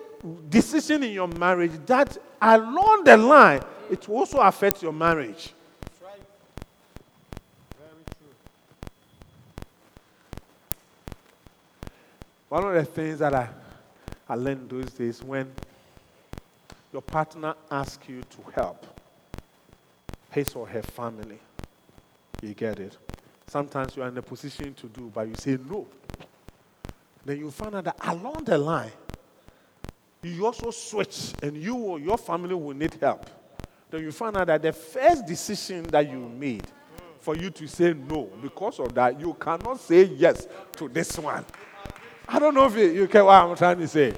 [0.48, 3.60] decision in your marriage that along the line,
[3.94, 5.54] it will also affect your marriage.
[6.02, 6.20] Right.
[12.48, 13.48] One of the things that I,
[14.28, 15.48] I learned those days when
[16.92, 18.84] your partner asks you to help
[20.32, 21.38] his or her family,
[22.42, 22.98] you get it.
[23.46, 25.86] Sometimes you are in a position to do, but you say no.
[27.24, 28.90] Then you find out that along the line,
[30.20, 33.24] you also switch and you or your family will need help.
[33.94, 36.66] Then you find out that the first decision that you made
[37.20, 41.44] for you to say no, because of that, you cannot say yes to this one.
[42.26, 44.12] I don't know if you, you what I'm trying to say.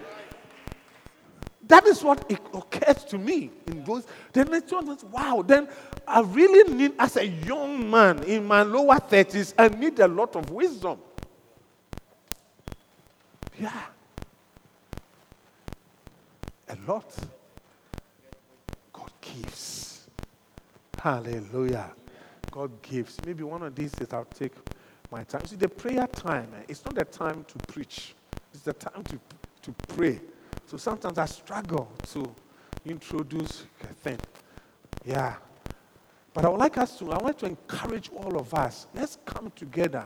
[1.69, 4.07] That is what it occurred to me in those.
[4.33, 5.69] Then I thought, wow, then
[6.09, 10.37] I really need, as a young man in my lower 30s, I need a lot
[10.37, 10.99] of wisdom.
[13.61, 13.83] Yeah.
[16.67, 17.15] A lot.
[19.43, 20.07] Gives.
[20.99, 21.93] Hallelujah.
[22.51, 23.19] God gives.
[23.27, 24.53] Maybe one of these days I'll take
[25.11, 25.43] my time.
[25.45, 28.15] You see, the prayer time, eh, it's not the time to preach,
[28.53, 29.21] it's the time to,
[29.63, 30.21] to pray.
[30.67, 32.35] So sometimes I struggle to
[32.85, 34.19] introduce a thing.
[35.05, 35.37] Yeah.
[36.33, 38.87] But I would like us to, I want to encourage all of us.
[38.95, 40.05] Let's come together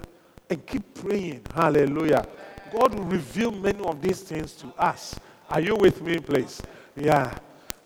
[0.48, 1.42] and keep praying.
[1.54, 2.26] Hallelujah.
[2.72, 5.18] God will reveal many of these things to us.
[5.48, 6.62] Are you with me, please?
[6.96, 7.36] Yeah.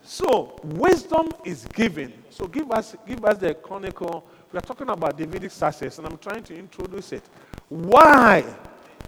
[0.04, 2.12] So wisdom is given.
[2.28, 4.24] So give us give us the chronicle.
[4.52, 7.24] We are talking about Davidic success, and I'm trying to introduce it.
[7.70, 8.44] Why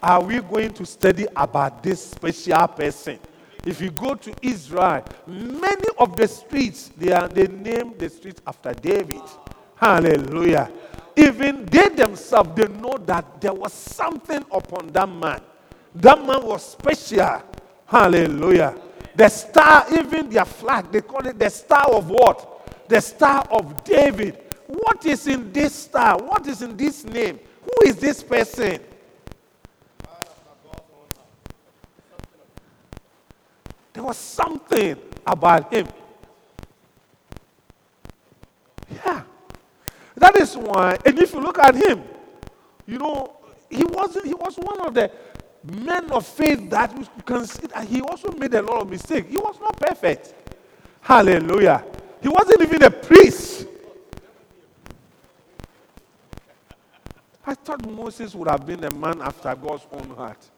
[0.02, 3.18] are we going to study about this special person?
[3.66, 8.40] If you go to Israel, many of the streets they are they name the streets
[8.46, 9.22] after David.
[9.74, 10.72] Hallelujah.
[11.14, 15.42] Even they themselves they know that there was something upon that man.
[15.94, 17.42] That man was special.
[17.84, 18.74] Hallelujah.
[19.16, 22.86] The star, even their flag, they call it the star of what?
[22.88, 24.38] The star of David.
[24.66, 26.18] What is in this star?
[26.18, 27.40] What is in this name?
[27.62, 28.80] Who is this person?
[33.94, 35.88] There was something about him.
[38.90, 39.22] Yeah.
[40.16, 42.02] That is why, and if you look at him,
[42.86, 43.36] you know,
[43.70, 45.10] he wasn't, he was one of the
[45.74, 46.92] men of faith that
[47.46, 49.28] see that he also made a lot of mistakes.
[49.28, 50.34] He was not perfect.
[51.00, 51.84] Hallelujah.
[52.20, 53.66] He wasn't even a priest.
[57.46, 60.50] I thought Moses would have been a man after God's own heart.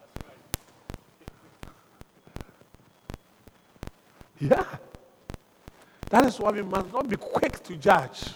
[4.39, 4.65] Yeah.
[6.09, 8.29] That is why we must not be quick to judge.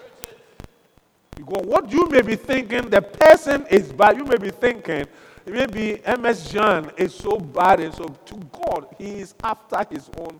[1.46, 4.18] Because what you may be thinking, the person is bad.
[4.18, 5.06] You may be thinking,
[5.46, 10.40] maybe MS John is so bad and so to God, he is after his own.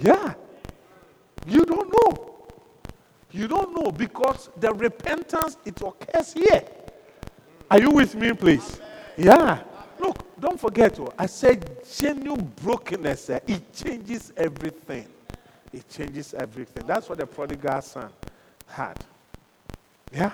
[0.00, 0.34] Yeah.
[1.46, 2.30] You don't know.
[3.32, 6.64] You don't know because the repentance it occurs here.
[7.70, 8.80] Are you with me, please?
[9.16, 9.62] Yeah.
[9.98, 10.98] Look, don't forget.
[11.00, 13.30] oh, I said genuine brokenness.
[13.30, 15.06] eh, It changes everything.
[15.72, 16.86] It changes everything.
[16.86, 18.10] That's what the prodigal son
[18.66, 19.04] had.
[20.14, 20.32] Yeah.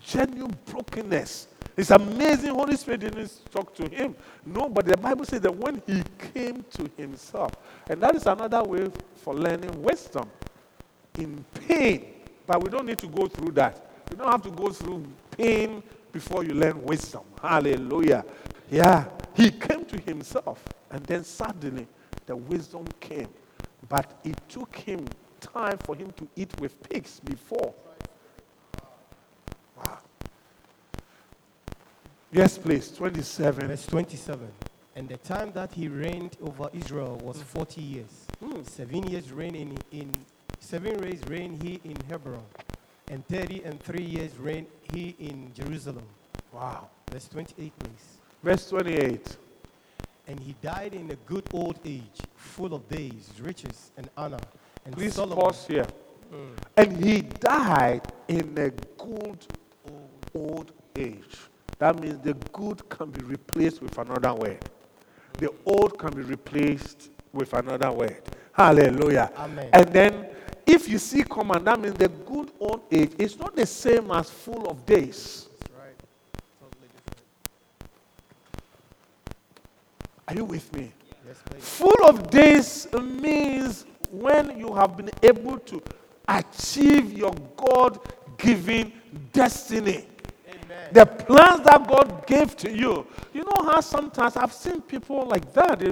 [0.00, 1.48] Genuine brokenness.
[1.76, 2.50] It's amazing.
[2.54, 4.14] Holy Spirit didn't talk to him.
[4.44, 6.02] No, but the Bible says that when he
[6.34, 7.52] came to himself,
[7.88, 10.28] and that is another way for learning wisdom
[11.18, 12.06] in pain.
[12.46, 13.90] But we don't need to go through that.
[14.10, 15.06] You don't have to go through
[15.36, 15.82] pain
[16.12, 17.22] before you learn wisdom.
[17.40, 18.24] Hallelujah.
[18.70, 19.04] Yeah.
[19.34, 21.86] He came to himself, and then suddenly
[22.26, 23.28] the wisdom came.
[23.88, 25.06] But it took him
[25.40, 27.74] time for him to eat with pigs before.
[32.34, 32.90] Yes, please.
[32.90, 33.68] 27.
[33.68, 34.48] Verse 27.
[34.96, 37.42] And the time that he reigned over Israel was hmm.
[37.42, 38.26] 40 years.
[38.42, 38.62] Hmm.
[38.62, 40.10] Seven years reign in, in
[40.58, 42.42] seven years reign he in Hebron,
[43.08, 46.04] and thirty and three years reign he in Jerusalem.
[46.52, 46.88] Wow.
[47.10, 48.18] Verse 28, please.
[48.42, 49.36] Verse 28.
[50.28, 54.40] And he died in a good old age, full of days, riches, and honor.
[54.86, 55.86] And Please Solomon, pause here.
[56.30, 56.54] Hmm.
[56.78, 59.46] And he died in a good
[60.34, 61.36] old age.
[61.82, 64.60] That means the good can be replaced with another word.
[65.38, 68.22] The old can be replaced with another word.
[68.52, 69.32] Hallelujah.
[69.36, 69.68] Amen.
[69.72, 70.26] And then
[70.64, 74.30] if you see command, that means the good old age is not the same as
[74.30, 75.48] full of days.
[75.58, 75.96] That's right.
[76.60, 77.24] Totally different.
[80.28, 80.92] Are you with me?
[81.26, 81.68] Yes, please.
[81.68, 85.82] Full of days means when you have been able to
[86.28, 87.98] achieve your God
[88.38, 88.92] given
[89.32, 90.06] destiny.
[90.92, 93.06] The plans that God gave to you.
[93.32, 95.82] You know how sometimes I've seen people like that.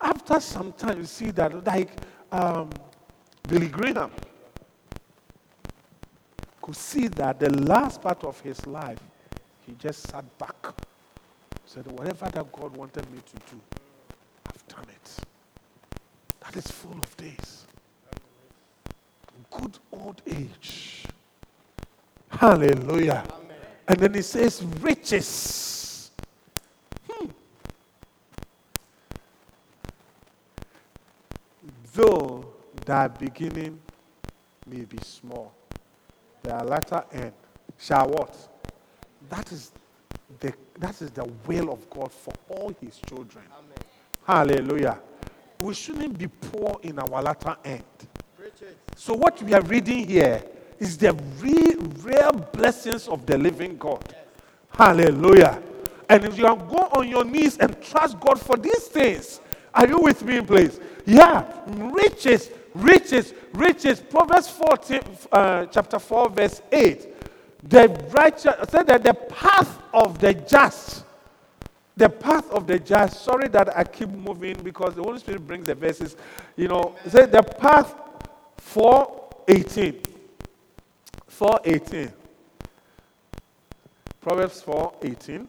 [0.00, 1.90] After some time, you see that, like
[2.32, 2.70] um,
[3.48, 4.10] Billy Graham
[6.60, 8.98] could see that the last part of his life,
[9.66, 10.66] he just sat back.
[11.64, 13.60] Said, Whatever that God wanted me to do,
[14.46, 15.16] I've done it.
[16.40, 17.66] That is full of days.
[19.50, 21.04] Good old age.
[22.30, 23.24] Hallelujah.
[23.88, 26.10] And then he says, riches.
[27.10, 27.28] Hmm.
[31.94, 32.52] Though
[32.84, 33.80] thy beginning
[34.66, 35.54] may be small,
[36.42, 37.32] thy latter end
[37.78, 38.36] shall what?
[39.30, 39.72] That is
[40.40, 43.44] the that is the will of God for all his children.
[44.26, 44.98] Hallelujah.
[45.60, 47.82] We shouldn't be poor in our latter end.
[48.38, 48.76] Riches.
[48.94, 50.42] So, what we are reading here
[50.78, 54.14] is the real, real blessings of the living God.
[54.70, 55.62] Hallelujah.
[56.08, 59.40] And if you are go on your knees and trust God for these things,
[59.74, 60.80] are you with me, please?
[61.04, 64.00] Yeah, riches, riches, riches.
[64.00, 65.00] Proverbs 14,
[65.32, 67.68] uh, chapter 4, verse 8.
[67.68, 71.04] The righteous said that the path of the just
[71.98, 73.22] the path of the just.
[73.22, 76.16] Sorry that I keep moving because the Holy Spirit brings the verses.
[76.56, 77.92] You know, say the path
[78.58, 80.00] 418.
[81.38, 82.12] 418.
[84.20, 85.46] Proverbs 418.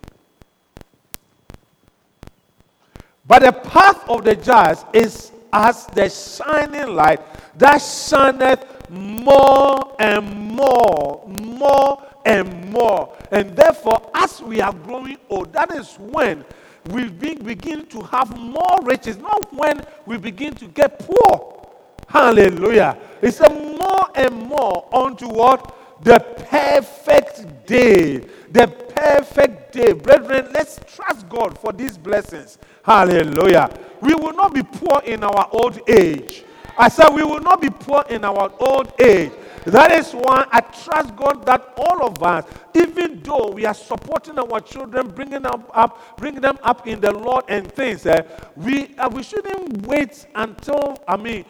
[3.25, 7.21] But the path of the just is as the shining light
[7.57, 13.17] that shineth more and more, more and more.
[13.31, 16.45] And therefore, as we are growing old, that is when
[16.91, 21.67] we begin to have more riches, not when we begin to get poor.
[22.07, 22.95] Hallelujah.
[23.23, 25.77] It's a more and more unto what?
[26.01, 26.19] The
[26.49, 28.19] perfect day.
[28.51, 29.93] The perfect day.
[29.93, 32.57] Brethren, let's trust God for these blessings.
[32.83, 33.69] Hallelujah.
[34.01, 36.43] We will not be poor in our old age.
[36.77, 39.31] I said we will not be poor in our old age.
[39.65, 44.39] That is why I trust God that all of us, even though we are supporting
[44.39, 48.21] our children, bringing them up, bringing them up in the Lord and things, eh,
[48.55, 51.45] we uh, we shouldn't wait until I mean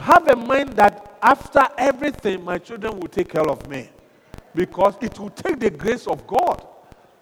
[0.00, 3.88] have a mind that after everything, my children will take care of me.
[4.54, 6.66] Because it will take the grace of God.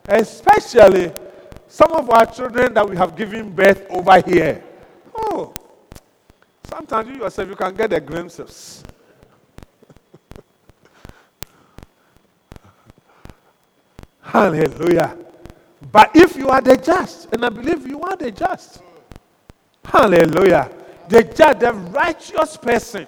[0.08, 1.12] Especially
[1.68, 4.62] some of our children that we have given birth over here.
[5.14, 5.54] Oh,
[6.64, 8.82] sometimes you yourself, you can get the glimpses.
[14.20, 15.16] Hallelujah.
[15.92, 18.82] But if you are the just, and I believe you are the just,
[19.84, 20.70] hallelujah.
[21.08, 23.06] The just, the righteous person,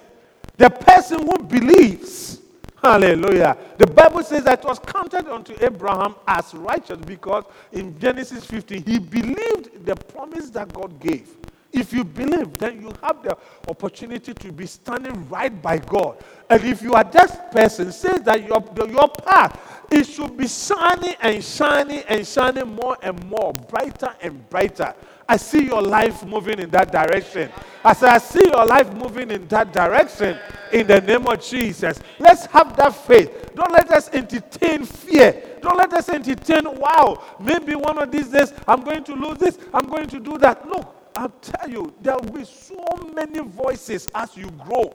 [0.57, 2.39] the person who believes,
[2.81, 3.57] hallelujah.
[3.77, 8.83] The Bible says that it was counted unto Abraham as righteous because in Genesis 15,
[8.83, 11.29] he believed the promise that God gave.
[11.71, 13.37] If you believe, then you have the
[13.67, 16.17] opportunity to be standing right by God.
[16.49, 21.15] And if you are that person, says that your, your path, it should be shining
[21.21, 24.95] and shining and shining more and more, brighter and brighter.
[25.29, 27.51] I see your life moving in that direction.
[27.85, 30.35] I I see your life moving in that direction
[30.73, 31.99] in the name of Jesus.
[32.17, 33.51] Let's have that faith.
[33.53, 35.57] Don't let us entertain fear.
[35.61, 39.59] Don't let us entertain, wow, maybe one of these days I'm going to lose this,
[39.71, 40.67] I'm going to do that.
[40.67, 44.93] Look, I'll tell you, there will be so many voices as you grow.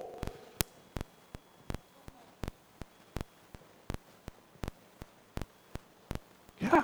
[6.61, 6.83] Yeah.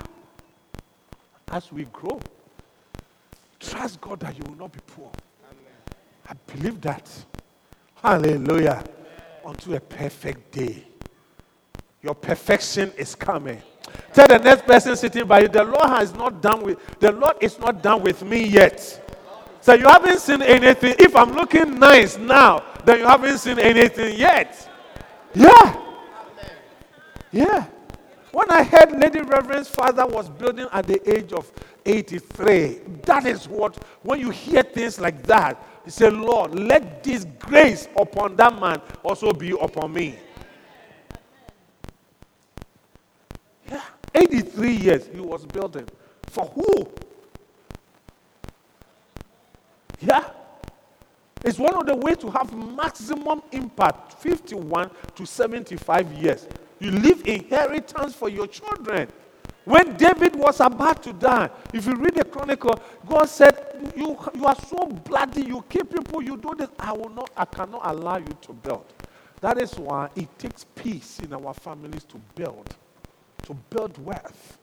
[1.49, 2.21] As we grow,
[3.61, 5.11] trust God that you will not be poor.
[6.27, 7.09] I believe that.
[8.01, 8.83] Hallelujah.
[9.45, 10.85] Unto a perfect day.
[12.01, 13.61] Your perfection is coming.
[14.13, 17.37] Tell the next person sitting by you, the Lord has not done with the Lord
[17.41, 18.97] is not done with me yet.
[19.61, 20.95] So you haven't seen anything.
[20.97, 24.67] If I'm looking nice now, then you haven't seen anything yet.
[25.35, 25.81] Yeah.
[27.31, 27.65] Yeah.
[28.31, 31.51] When I heard Lady Reverend's father was building at the age of
[31.85, 37.25] 83, that is what, when you hear things like that, you say, Lord, let this
[37.39, 40.15] grace upon that man also be upon me.
[43.69, 43.81] Yeah.
[44.13, 45.87] 83 years he was building.
[46.27, 46.91] For who?
[49.99, 50.29] Yeah.
[51.43, 56.47] It's one of the ways to have maximum impact 51 to 75 years.
[56.79, 59.07] You leave inheritance for your children.
[59.63, 64.45] When David was about to die, if you read the chronicle, God said, you, you
[64.45, 66.69] are so bloody, you kill people, you do this.
[66.79, 68.85] I will not, I cannot allow you to build.
[69.39, 72.75] That is why it takes peace in our families to build,
[73.43, 74.57] to build wealth.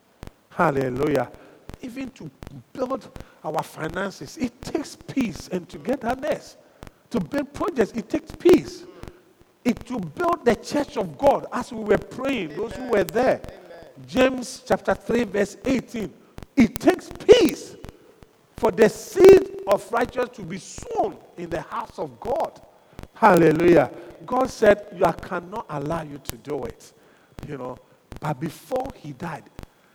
[0.50, 1.30] Hallelujah.
[1.80, 2.28] Even to
[2.72, 3.08] build
[3.44, 6.56] our finances, it takes peace and togetherness.
[7.10, 8.84] To build projects, it takes peace.
[9.64, 13.40] It to build the church of God as we were praying, those who were there.
[14.06, 16.12] James chapter 3, verse 18.
[16.56, 17.76] It takes peace
[18.56, 22.60] for the seed of righteousness to be sown in the house of God.
[23.14, 23.90] Hallelujah.
[24.26, 26.92] God said, I cannot allow you to do it.
[27.46, 27.78] You know,
[28.20, 29.44] but before he died,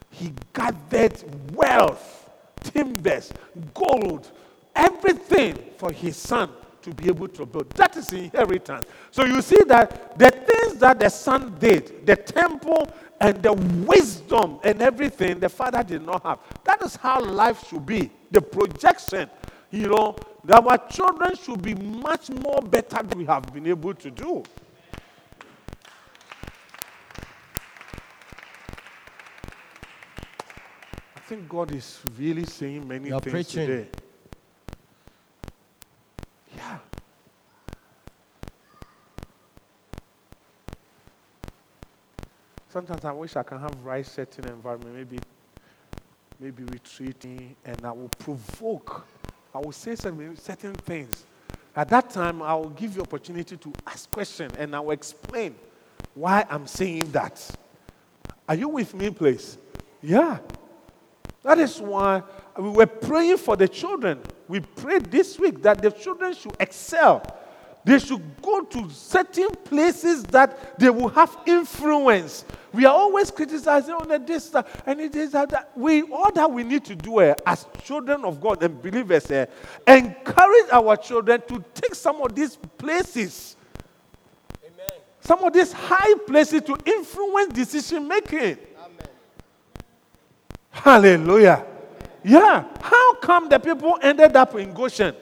[0.10, 1.24] he gathered
[1.54, 2.30] wealth,
[2.64, 3.34] timbers,
[3.74, 4.32] gold,
[4.76, 6.50] everything for his son
[6.82, 7.70] to be able to build.
[7.72, 8.86] That is inheritance.
[9.12, 12.90] So you see that the things that the son did, the temple
[13.24, 16.40] and the wisdom and everything, the father did not have.
[16.66, 18.12] That is how life should be.
[18.30, 19.30] The projection,
[19.72, 23.94] you know, that our children should be much more better than we have been able
[23.94, 24.44] to do.
[31.16, 33.68] I think God is really saying many You're things preaching.
[33.68, 34.03] today.
[42.74, 45.20] Sometimes I wish I can have right setting environment, maybe
[46.40, 49.06] maybe retreating, and I will provoke.
[49.54, 51.28] I will say some certain things.
[51.76, 55.54] At that time, I will give you opportunity to ask questions, and I will explain
[56.16, 57.48] why I'm saying that.
[58.50, 59.60] Are you with me, please?
[60.02, 60.40] Yeah.
[61.44, 62.24] That is why
[62.58, 64.20] we were praying for the children.
[64.48, 67.22] We prayed this week that the children should excel.
[67.86, 72.46] They should go to certain places that they will have influence.
[72.72, 76.32] We are always criticizing on the this that, and it is that, that we all
[76.32, 79.46] that we need to do eh, as children of God and believers eh,
[79.86, 83.58] encourage our children to take some of these places,
[85.20, 88.58] some of these high places to influence decision making.
[90.72, 91.66] Hallelujah.
[92.24, 92.66] Yeah.
[92.82, 95.16] How come the people ended up in Goshen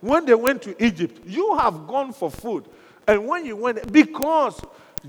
[0.00, 1.20] when they went to Egypt?
[1.26, 2.64] You have gone for food.
[3.06, 4.60] And when you went, because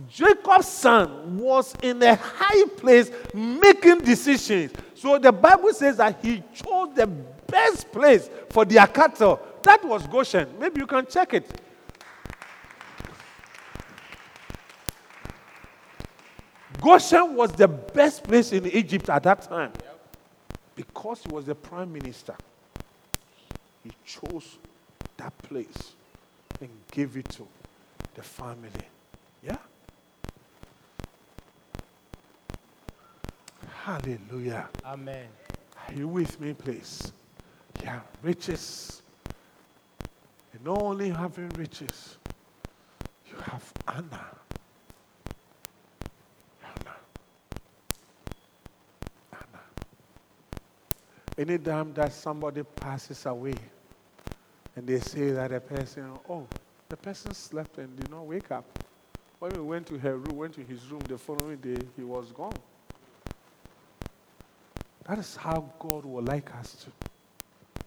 [0.10, 4.72] Jacob's son was in a high place making decisions.
[4.96, 9.40] So the Bible says that he chose the best place for their cattle.
[9.64, 10.48] That was Goshen.
[10.60, 11.50] Maybe you can check it.
[16.80, 19.72] Goshen was the best place in Egypt at that time
[20.76, 22.36] because he was the prime minister.
[23.84, 24.58] He chose
[25.18, 25.93] that place
[26.61, 27.47] and give it to
[28.15, 28.70] the family.
[29.43, 29.57] Yeah?
[33.84, 34.68] Hallelujah.
[34.86, 35.28] Amen.
[35.88, 37.11] Are you with me, please?
[37.82, 39.01] Yeah, riches.
[40.53, 42.18] And not only having riches,
[43.30, 44.28] you have honor.
[46.63, 46.97] Honor.
[49.34, 49.65] Honor.
[51.38, 53.53] Anytime that somebody passes away
[54.78, 56.45] and they say that a person, oh,
[56.88, 58.63] the person slept and did not wake up.
[59.39, 62.32] When we went to her room, went to his room the following day, he was
[62.32, 62.53] gone.
[65.07, 66.91] That is how God would like us to.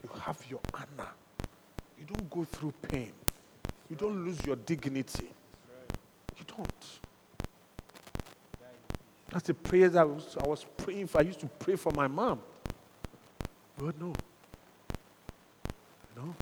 [0.02, 1.10] You have your honor.
[1.96, 3.12] You don't go through pain.
[3.88, 5.30] You don't lose your dignity.
[6.38, 6.84] You don't.
[9.30, 11.18] That's the prayers I was, I was praying for.
[11.18, 12.40] I used to pray for my mom.
[13.78, 14.12] Lord, no.
[16.16, 16.34] No.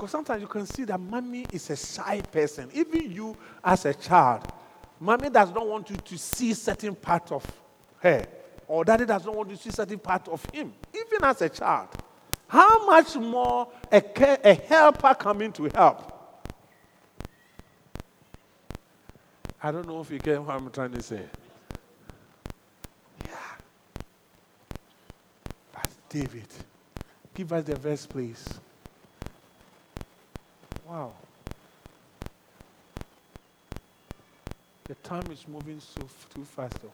[0.00, 2.70] Because sometimes you can see that mommy is a shy person.
[2.72, 4.50] Even you as a child,
[4.98, 7.44] mommy does not want you to see certain part of
[7.98, 8.24] her.
[8.66, 10.72] Or daddy does not want you to see certain part of him.
[10.94, 11.88] Even as a child.
[12.48, 16.10] How much more a, care, a helper coming to help?
[19.62, 21.24] I don't know if you get what I'm trying to say.
[23.26, 23.32] Yeah.
[25.74, 26.48] But David,
[27.34, 28.48] give us the verse, please.
[30.90, 31.12] Wow.
[34.88, 36.00] The time is moving so
[36.34, 36.92] too fast, though.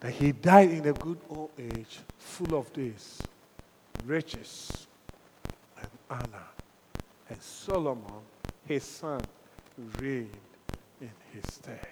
[0.00, 3.20] that he died in a good old age, full of days,
[4.06, 4.86] riches,
[5.78, 6.46] and honor.
[7.28, 8.22] And Solomon,
[8.66, 9.20] his son,
[9.98, 10.30] reigned
[10.98, 11.86] in his stead.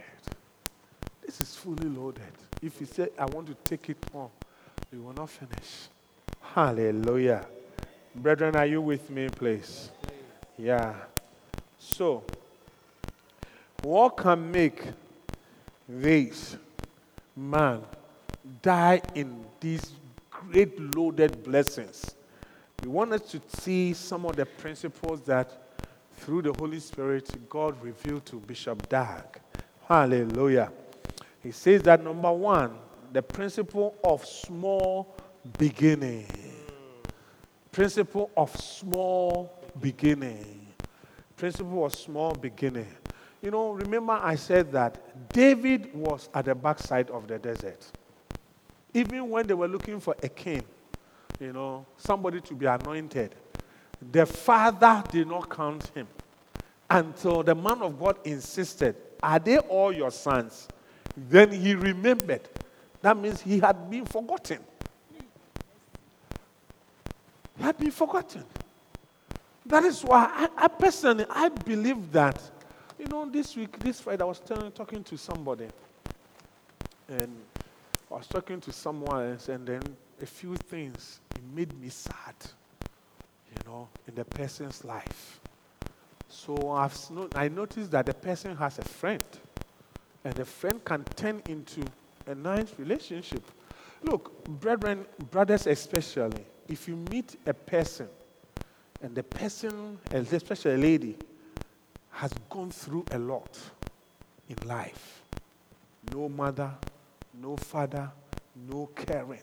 [1.26, 2.22] This is fully loaded.
[2.62, 4.30] If you say, I want to take it home,
[4.90, 5.88] you will not finish.
[6.40, 7.44] Hallelujah.
[8.14, 9.90] Brethren, are you with me, please?
[10.58, 10.94] Yeah.
[11.78, 12.24] So,
[13.82, 14.82] what can make
[15.88, 16.56] this
[17.34, 17.82] man
[18.60, 19.92] die in these
[20.30, 22.14] great loaded blessings?
[22.82, 25.50] We wanted to see some of the principles that
[26.18, 29.24] through the Holy Spirit God revealed to Bishop Dag.
[29.88, 30.70] Hallelujah.
[31.42, 32.76] He says that number one,
[33.12, 35.16] the principle of small
[35.58, 36.26] beginning.
[37.72, 39.50] Principle of small
[39.80, 40.66] beginning.
[41.36, 42.86] Principle of small beginning.
[43.40, 47.84] You know, remember I said that David was at the backside of the desert.
[48.92, 50.62] Even when they were looking for a king,
[51.40, 53.34] you know, somebody to be anointed,
[54.12, 56.06] the father did not count him
[56.90, 60.68] until the man of God insisted, Are they all your sons?
[61.16, 62.48] Then he remembered.
[63.00, 64.58] That means he had been forgotten.
[67.56, 68.44] He had been forgotten.
[69.66, 72.40] That is why I, I personally I believe that,
[72.98, 75.68] you know, this week, this Friday, I was telling, talking to somebody,
[77.08, 77.36] and
[78.10, 79.82] I was talking to someone else, and then
[80.20, 82.34] a few things it made me sad,
[83.50, 85.40] you know, in the person's life.
[86.28, 86.98] So I've,
[87.34, 89.22] I noticed that the person has a friend,
[90.24, 91.82] and the friend can turn into
[92.26, 93.42] a nice relationship.
[94.02, 98.08] Look, brethren, brothers especially, if you meet a person
[99.02, 101.16] and the person, especially a lady,
[102.10, 103.58] has gone through a lot
[104.48, 105.22] in life
[106.12, 106.70] no mother,
[107.40, 108.10] no father,
[108.68, 109.42] no caring.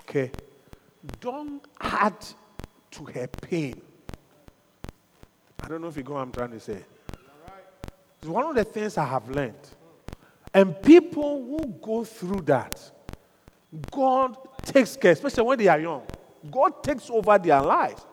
[0.00, 0.30] Okay?
[1.20, 2.16] Don't add
[2.90, 3.80] to her pain.
[5.60, 6.84] I don't know if you go what I'm trying to say.
[8.20, 9.54] It's one of the things I have learned.
[10.52, 12.90] And people who go through that,
[13.90, 16.02] God takes care, especially when they are young.
[16.50, 18.04] God takes over their lives.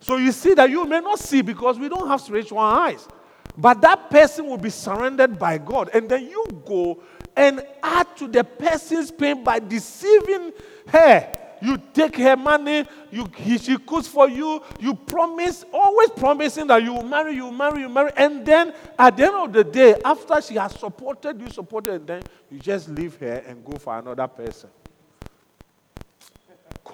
[0.00, 3.08] So you see that you may not see because we don't have spiritual eyes.
[3.56, 5.90] But that person will be surrendered by God.
[5.94, 7.02] And then you go
[7.36, 10.52] and add to the person's pain by deceiving
[10.88, 11.38] her.
[11.62, 16.82] You take her money, you, he, she cooks for you, you promise, always promising that
[16.82, 18.10] you will marry, you will marry, you marry.
[18.16, 22.22] And then at the end of the day, after she has supported you, supported, then
[22.50, 24.68] you just leave her and go for another person.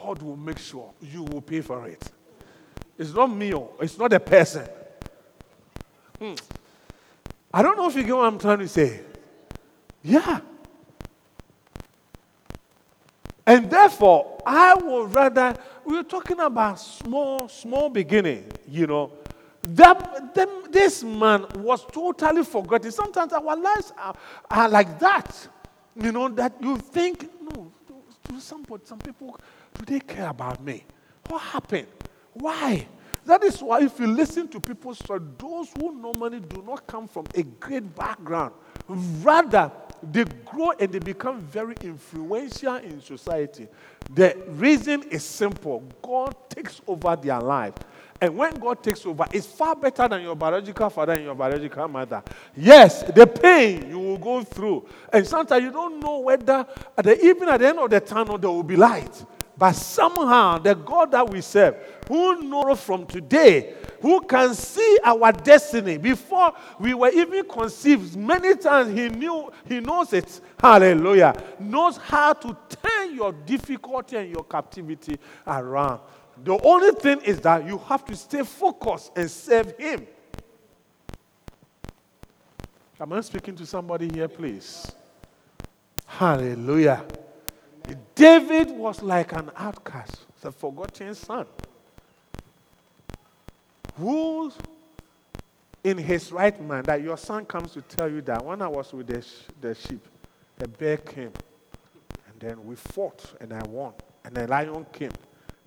[0.03, 2.03] God will make sure you will pay for it.
[2.99, 4.67] It's not me, oh, it's not a person.
[6.19, 6.35] Hmm.
[7.53, 9.01] I don't know if you get what I'm trying to say.
[10.03, 10.41] Yeah.
[13.47, 19.13] And therefore, I would rather, we are talking about small, small beginning, you know.
[19.63, 20.35] That,
[20.71, 22.91] this man was totally forgotten.
[22.93, 24.15] Sometimes our lives are,
[24.51, 25.49] are like that,
[26.01, 27.73] you know, that you think, no,
[28.29, 29.39] to some, some people,
[29.75, 30.85] do they care about me?
[31.29, 31.89] What happened?
[32.35, 32.87] Why?
[33.25, 37.07] That is why, if you listen to people's story, those who normally do not come
[37.07, 38.55] from a great background,
[38.89, 39.71] rather
[40.03, 43.69] they grow and they become very influential in society.
[44.15, 47.75] The reason is simple God takes over their life.
[48.23, 51.89] And when God takes over, it's far better than your biological father and your biological
[51.89, 52.23] mother.
[52.55, 54.87] Yes, the pain you will go through.
[55.11, 56.67] And sometimes you don't know whether,
[56.99, 59.25] at the, even at the end of the tunnel, there will be light.
[59.61, 61.77] But somehow, the God that we serve,
[62.09, 68.57] who knows from today, who can see our destiny before we were even conceived, many
[68.57, 70.41] times He knew, He knows it.
[70.59, 71.35] Hallelujah.
[71.59, 76.01] Knows how to turn your difficulty and your captivity around.
[76.43, 80.07] The only thing is that you have to stay focused and serve Him.
[82.99, 84.91] Am I speaking to somebody here, please?
[86.07, 87.05] Hallelujah.
[88.15, 91.47] David was like an outcast, the forgotten son,
[93.97, 94.53] who,
[95.83, 98.93] in his right mind, that your son comes to tell you that when I was
[98.93, 99.25] with the,
[99.61, 100.05] the sheep,
[100.61, 101.33] a bear came,
[102.27, 103.93] and then we fought, and I won,
[104.25, 105.13] and a lion came,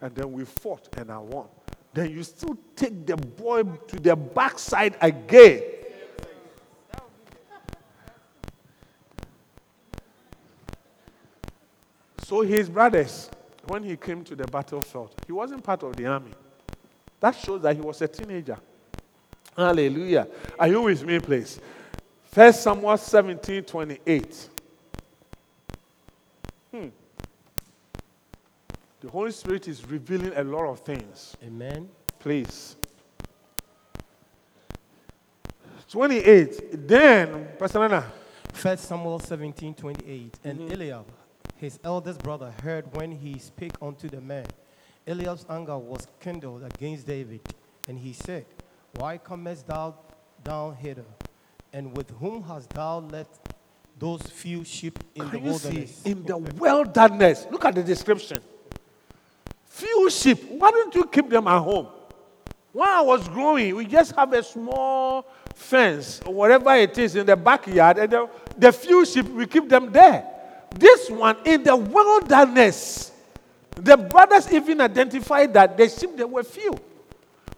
[0.01, 1.47] and then we fought, and I won.
[1.93, 5.61] Then you still take the boy to the backside again
[12.25, 13.29] So his brothers,
[13.67, 16.31] when he came to the battlefield, he wasn't part of the army.
[17.19, 18.57] That shows that he was a teenager.
[19.55, 20.27] Hallelujah.
[20.57, 21.59] Are you with me, please?
[22.31, 24.49] First Samuel 17 28.
[26.71, 26.87] Hmm.
[29.01, 31.35] The Holy Spirit is revealing a lot of things.
[31.43, 31.89] Amen.
[32.19, 32.75] Please.
[35.89, 36.87] 28.
[36.87, 38.11] Then, Pastor Nana.
[38.53, 40.39] First Samuel 17, 28.
[40.43, 41.05] And Eliab,
[41.63, 44.45] his eldest brother, heard when he spake unto the man.
[45.07, 47.39] Eliab's anger was kindled against David,
[47.87, 48.45] and he said,
[48.97, 49.95] Why comest thou
[50.43, 51.05] down hither?
[51.71, 53.47] And with whom hast thou left
[53.97, 55.67] those few sheep in Can the you see?
[55.69, 56.01] wilderness?
[56.03, 57.47] In the wilderness.
[57.49, 58.41] Look at the description.
[59.67, 60.43] Few sheep.
[60.49, 61.87] Why don't you keep them at home?
[62.73, 67.25] When I was growing, we just have a small fence or whatever it is in
[67.25, 70.32] the backyard, and the, the few sheep, we keep them there.
[70.73, 73.11] This one in the wilderness,
[73.75, 76.75] the brothers even identified that the sheep they were few.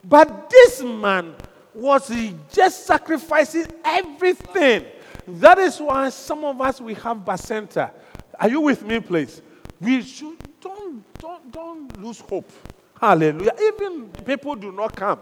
[0.03, 1.33] But this man
[1.73, 2.11] was
[2.51, 4.85] just sacrificing everything.
[5.27, 7.91] That is why some of us we have bacenta.
[8.39, 9.41] Are you with me, please?
[9.79, 12.49] We should don't don't don't lose hope.
[12.99, 13.53] Hallelujah.
[13.61, 15.19] Even people do not come.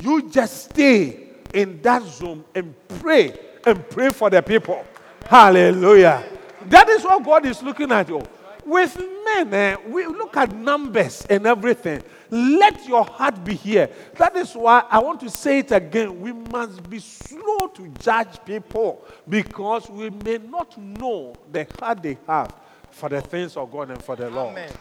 [0.00, 4.84] You just stay in that zone and pray and pray for the people.
[5.26, 6.24] Hallelujah.
[6.68, 8.22] That is what God is looking at you.
[8.64, 12.02] With men, eh, we look at numbers and everything.
[12.30, 13.88] Let your heart be here.
[14.16, 16.20] That is why I want to say it again.
[16.20, 22.18] We must be slow to judge people because we may not know the heart they
[22.26, 22.52] have
[22.90, 24.50] for the things of God and for the Lord.
[24.50, 24.72] Amen.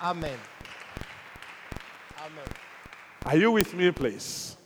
[0.00, 0.38] Amen.
[2.18, 2.44] Amen.
[3.24, 4.56] Are you with me, please?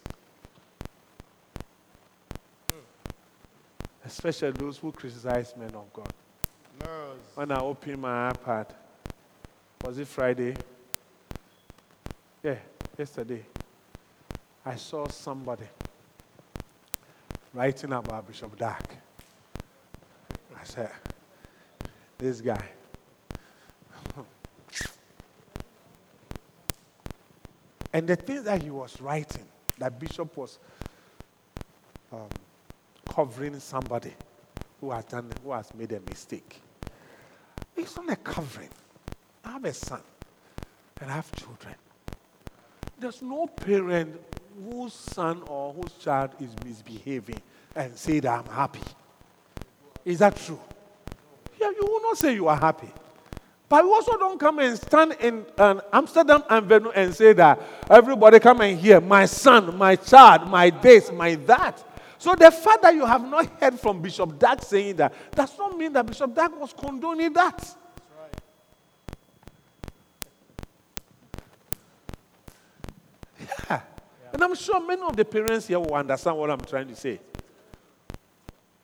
[4.05, 6.13] Especially those who criticize men of God.
[7.35, 8.69] When I opened my iPad,
[9.85, 10.57] was it Friday?
[12.43, 12.57] Yeah,
[12.99, 13.45] yesterday.
[14.65, 15.67] I saw somebody
[17.53, 18.83] writing about Bishop Dag.
[20.59, 20.91] I said,
[22.19, 22.65] this guy.
[27.93, 29.45] and the things that he was writing,
[29.79, 30.59] that Bishop was
[32.13, 32.29] um,
[33.09, 34.15] covering somebody
[34.81, 36.63] who has done, who has made a mistake.
[37.77, 38.71] It's not a covering.
[39.45, 40.01] I have a son
[41.01, 41.75] and I have children.
[42.99, 44.21] There's no parent
[44.71, 47.41] whose son or whose child is misbehaving
[47.75, 48.81] and say that I'm happy.
[50.05, 50.61] Is that true?
[51.61, 52.89] Yeah, you will not say you are happy.
[53.69, 57.61] But you also don't come and stand in um, Amsterdam Avenue and say that
[57.91, 61.83] everybody come and hear my son, my child, my this, my that.
[62.19, 65.77] So the fact that you have not heard from Bishop Dag saying that does not
[65.77, 67.77] mean that Bishop Dag was condoning that.
[73.69, 73.81] Yeah.
[74.33, 77.21] And I'm sure many of the parents here will understand what I'm trying to say.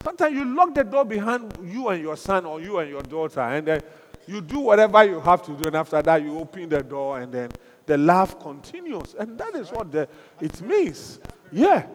[0.05, 3.41] Sometimes you lock the door behind you and your son or you and your daughter,
[3.41, 3.81] and then
[4.27, 7.33] you do whatever you have to do, and after that, you open the door, and
[7.33, 7.51] then
[7.87, 9.15] the love continues.
[9.19, 10.09] And that is what the,
[10.41, 11.19] it means.
[11.51, 11.87] Yeah.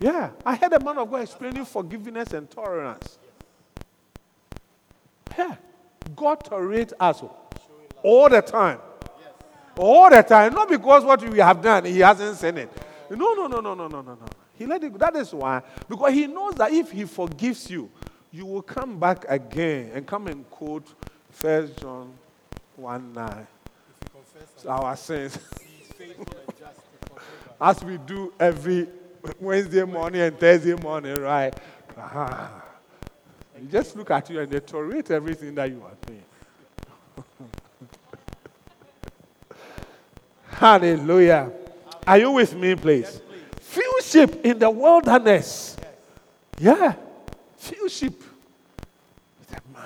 [0.00, 0.30] Yeah.
[0.44, 3.18] I heard a man of God explaining forgiveness and tolerance.
[5.36, 5.56] Yeah.
[6.14, 7.22] God tolerates us
[8.02, 8.78] all the time.
[9.76, 10.54] All the time.
[10.54, 12.70] Not because what we have done, He hasn't seen it.
[13.10, 14.26] No, no, no, no, no, no, no, no.
[14.54, 14.98] He let it go.
[14.98, 15.62] That is why.
[15.88, 17.90] Because He knows that if He forgives you,
[18.32, 20.86] you will come back again and come and quote
[21.30, 22.12] First John
[22.76, 23.46] 1 9.
[24.12, 25.38] Confess Our sins.
[27.60, 28.88] As we do every
[29.40, 31.54] Wednesday morning and Thursday morning, right?
[31.96, 32.64] Ah.
[33.60, 36.22] You just look at you and they tolerate everything that you are doing.
[40.48, 41.50] Hallelujah.
[42.06, 43.20] Are you with me, please?
[43.60, 45.76] Few sheep in the wilderness.
[46.58, 46.94] Yeah.
[47.56, 48.22] Few sheep.
[49.72, 49.82] Man.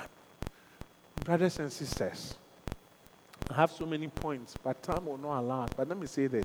[1.25, 2.35] Brothers and sisters,
[3.51, 5.67] I have so many points, but time will not allow.
[5.77, 6.45] But let me say this.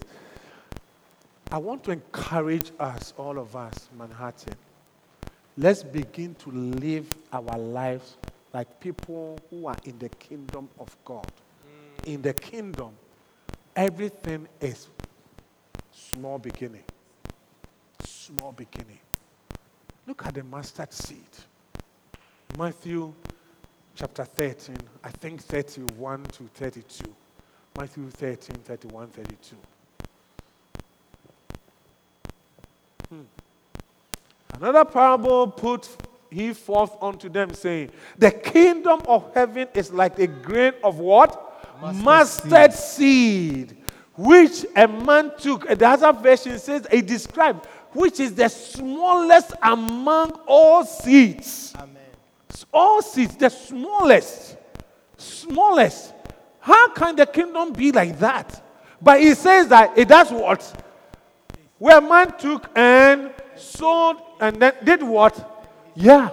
[1.49, 4.55] I want to encourage us, all of us, Manhattan.
[5.57, 8.17] Let's begin to live our lives
[8.53, 11.25] like people who are in the kingdom of God.
[12.03, 12.07] Mm.
[12.13, 12.91] In the kingdom,
[13.75, 14.89] everything is
[15.93, 16.83] small beginning.
[18.03, 18.99] Small beginning.
[20.05, 21.17] Look at the mustard seed.
[22.57, 23.13] Matthew
[23.95, 27.05] chapter 13, I think 31 to 32.
[27.77, 29.55] Matthew 13, 31, 32.
[33.10, 33.22] Hmm.
[34.53, 35.88] Another parable put
[36.30, 41.43] he forth unto them, saying, The kingdom of heaven is like a grain of what?
[41.82, 43.78] Mustard Mustard seed,
[44.16, 45.68] which a man took.
[45.68, 51.74] The other version says, it described, which is the smallest among all seeds.
[51.78, 51.95] Amen.
[52.74, 54.58] All seeds, the smallest.
[55.18, 56.14] Smallest.
[56.60, 58.64] How can the kingdom be like that?
[59.01, 60.84] But he says that it does what?
[61.80, 65.65] Where man took and sowed and then did what?
[65.95, 66.30] Yeah.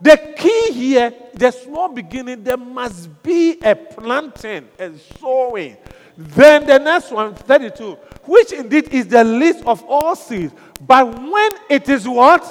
[0.00, 5.76] The key here, the small beginning, there must be a planting, and sowing.
[6.16, 10.52] Then the next one, 32, which indeed is the least of all seeds.
[10.86, 12.44] But when it is what?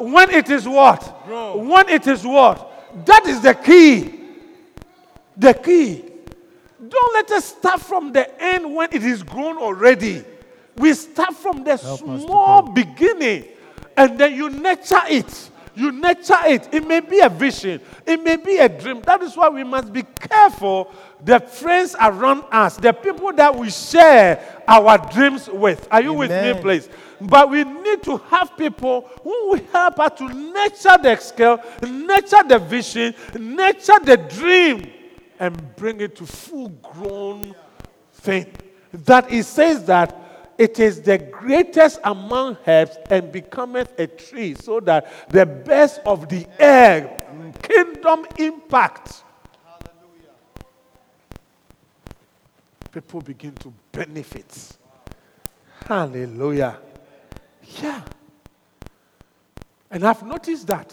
[0.00, 1.02] When it is what?
[1.56, 3.04] When it is what?
[3.04, 4.14] That is the key.
[5.36, 6.04] The key.
[6.88, 10.24] Don't let us start from the end when it is grown already.
[10.78, 13.44] We start from the Help small beginning
[13.96, 15.50] and then you nurture it.
[15.74, 16.68] You nurture it.
[16.72, 19.00] It may be a vision, it may be a dream.
[19.02, 20.92] That is why we must be careful.
[21.24, 25.86] The friends around us, the people that we share our dreams with.
[25.90, 26.88] Are you with me, please?
[27.20, 32.42] But we need to have people who will help us to nurture the skill, nurture
[32.46, 34.90] the vision, nurture the dream,
[35.38, 37.54] and bring it to full grown
[38.14, 38.46] thing.
[38.92, 40.27] That it says that
[40.58, 46.28] it is the greatest among herbs and becometh a tree, so that the best of
[46.28, 47.16] the air,
[47.62, 49.22] kingdom impact,
[49.64, 50.34] Hallelujah.
[52.90, 54.76] people begin to benefit.
[55.86, 56.78] Hallelujah.
[57.80, 58.02] Yeah.
[59.90, 60.92] And I've noticed that.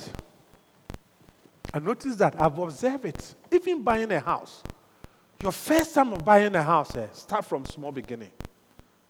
[1.73, 2.39] I noticed that.
[2.39, 3.35] I've observed it.
[3.51, 4.61] Even buying a house.
[5.41, 8.31] Your first time of buying a house, eh, start from small beginning.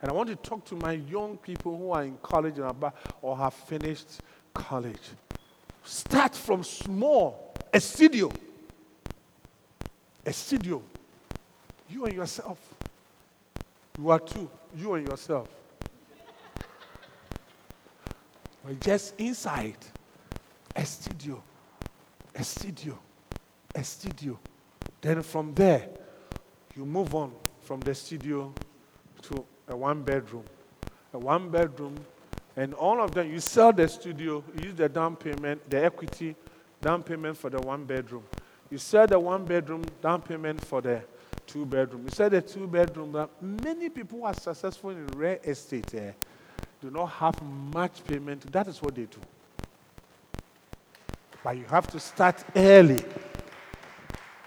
[0.02, 2.60] And I want to talk to my young people who are in college
[3.22, 4.22] or have finished
[4.54, 5.12] college.
[5.84, 8.32] Start from small, a studio.
[10.26, 10.82] A studio.
[11.90, 12.58] You and yourself.
[13.98, 14.50] You are two.
[14.76, 15.48] You and yourself.
[18.64, 19.78] We're just inside.
[20.76, 21.42] A studio.
[22.34, 22.98] A studio.
[23.76, 24.40] A studio.
[25.00, 25.88] Then from there,
[26.76, 27.32] you move on
[27.62, 28.52] from the studio
[29.22, 30.44] to a one bedroom.
[31.14, 31.96] A one bedroom,
[32.58, 36.36] and all of them, you sell the studio, you use the down payment, the equity,
[36.82, 38.24] down payment for the one bedroom.
[38.70, 41.02] You sell the one bedroom, down payment for the
[41.46, 42.04] two bedroom.
[42.06, 43.12] You sell the two bedroom.
[43.12, 46.12] But many people who are successful in real estate eh,
[46.82, 48.52] do not have much payment.
[48.52, 49.20] That is what they do.
[51.44, 53.04] But you have to start early.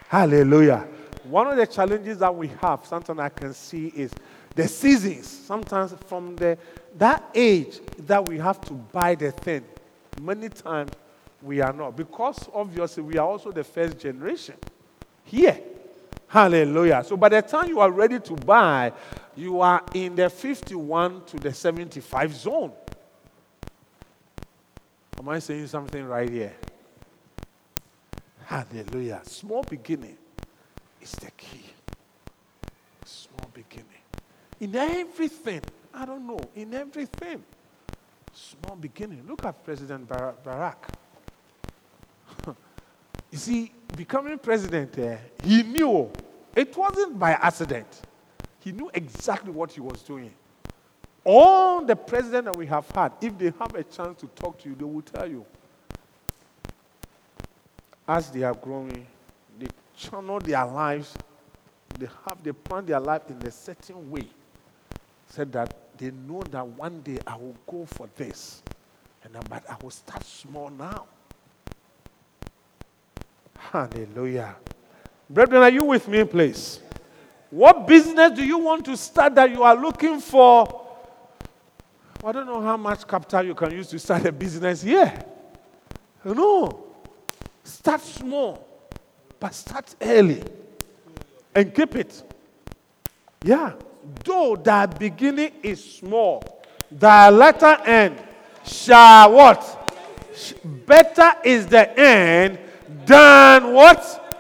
[0.09, 0.87] Hallelujah.
[1.25, 4.11] One of the challenges that we have, something I can see, is
[4.59, 5.29] the seasons.
[5.29, 6.59] Sometimes from the
[6.97, 9.63] that age that we have to buy the thing,
[10.21, 10.91] many times
[11.41, 11.97] we are not.
[11.97, 14.57] Because obviously we are also the first generation
[15.23, 15.61] here.
[16.27, 17.05] Hallelujah.
[17.07, 18.93] So by the time you are ready to buy,
[19.37, 22.73] you are in the 51 to the 75 zone.
[25.21, 26.57] Am I saying something right here?
[28.45, 29.21] Hallelujah.
[29.23, 30.19] Small beginning
[31.01, 31.78] is the key.
[34.61, 35.63] In everything.
[35.95, 36.41] I don't know.
[36.55, 37.43] In everything.
[38.33, 39.25] Small beginning.
[39.27, 40.77] Look at President Bar- Barack.
[43.31, 46.11] you see, becoming president, eh, he knew.
[46.55, 48.03] It wasn't by accident.
[48.61, 50.33] He knew exactly what he was doing.
[51.25, 54.69] All the presidents that we have had, if they have a chance to talk to
[54.69, 55.45] you, they will tell you
[58.09, 59.07] as they are growing,
[59.59, 61.15] they channel their lives,
[61.99, 64.27] they have they plan their life in a certain way.
[65.29, 68.63] Said that they know that one day I will go for this.
[69.23, 71.07] And then, but I will start small now.
[73.59, 74.57] Hallelujah.
[75.29, 76.81] Brethren, are you with me, please?
[77.51, 80.87] What business do you want to start that you are looking for?
[82.25, 85.25] I don't know how much capital you can use to start a business here.
[86.25, 86.85] No.
[87.63, 88.67] Start small,
[89.39, 90.43] but start early
[91.55, 92.23] and keep it.
[93.45, 93.75] Yeah.
[94.25, 98.19] Though thy beginning is small, thy latter end
[98.65, 99.75] shall what?
[100.65, 102.59] Better is the end
[103.05, 104.37] than what?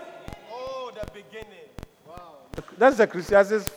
[0.52, 1.68] Oh, the beginning.
[2.06, 2.36] Wow.
[2.76, 3.70] That's the Ecclesiastes.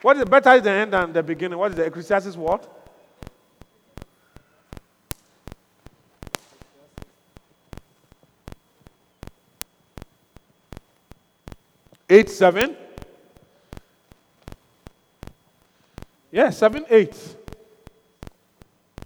[0.00, 1.58] What is better is the end than the beginning?
[1.58, 2.68] What is the Ecclesiastes what?
[12.08, 12.76] Eight seven.
[16.32, 17.14] Yeah, seven eight.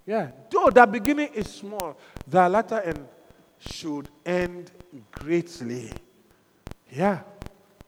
[0.06, 0.30] Yeah.
[0.48, 3.06] Though the beginning is small, the latter end
[3.58, 4.70] should end
[5.10, 5.90] greatly.
[6.90, 7.20] Yeah.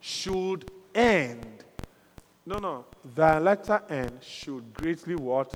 [0.01, 1.59] Should end
[2.49, 2.87] No, no.
[3.15, 5.53] The latter end should greatly what?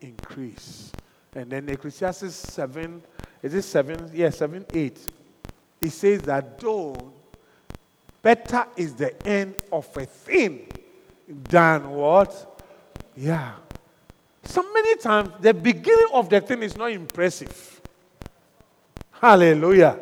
[0.00, 0.92] Increase.
[1.34, 3.02] And then Ecclesiastes 7,
[3.42, 4.10] is it 7?
[4.14, 5.08] Yeah, 7, 8.
[5.80, 7.12] It says that though
[8.22, 10.68] better is the end of a thing
[11.26, 12.57] than what?
[13.18, 13.54] Yeah.
[14.44, 17.80] So many times the beginning of the thing is not impressive.
[19.10, 19.98] Hallelujah.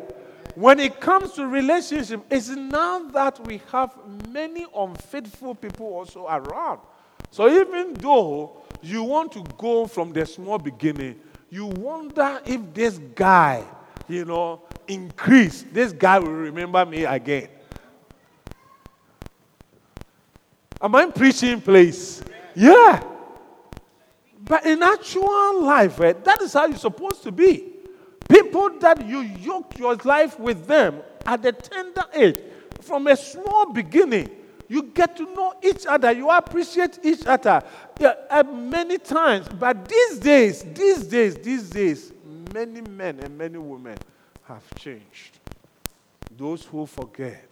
[0.53, 3.95] When it comes to relationship, it's now that we have
[4.29, 6.79] many unfaithful people also around.
[7.31, 12.99] So even though you want to go from the small beginning, you wonder if this
[13.15, 13.63] guy,
[14.07, 15.65] you know, increase.
[15.71, 17.49] This guy will remember me again.
[20.79, 22.21] Am I preaching, please?
[22.57, 23.03] Yeah.
[24.39, 27.71] But in actual life, eh, that is how you're supposed to be.
[28.27, 32.39] People that you yoke your life with them at the tender age,
[32.81, 34.31] from a small beginning,
[34.67, 36.11] you get to know each other.
[36.11, 37.61] You appreciate each other
[37.99, 39.47] yeah, uh, many times.
[39.47, 42.11] But these days, these days, these days,
[42.51, 43.97] many men and many women
[44.45, 45.37] have changed.
[46.35, 47.51] Those who forget.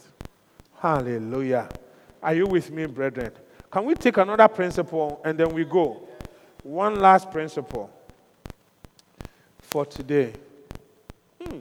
[0.80, 1.70] Hallelujah.
[2.24, 3.34] Are you with me, brethren?
[3.76, 6.08] Can we take another principle and then we go?
[6.64, 7.92] One last principle
[9.60, 10.32] for today.
[11.44, 11.60] Hmm.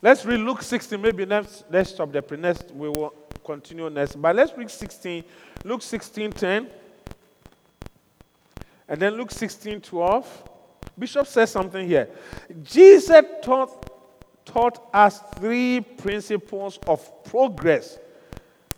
[0.00, 0.98] Let's read Luke 16.
[0.98, 2.70] Maybe next, let's stop the next.
[2.70, 3.12] We will
[3.44, 4.16] continue next.
[4.16, 5.22] But let's read 16.
[5.64, 6.66] Luke 16, 10.
[8.88, 10.49] And then Luke 16, 12.
[10.98, 12.08] Bishop says something here.
[12.62, 13.90] Jesus taught,
[14.44, 17.98] taught us three principles of progress.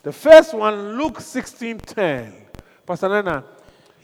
[0.02, 2.32] The first one, Luke 16, 10.
[2.86, 3.44] Pastor Nana.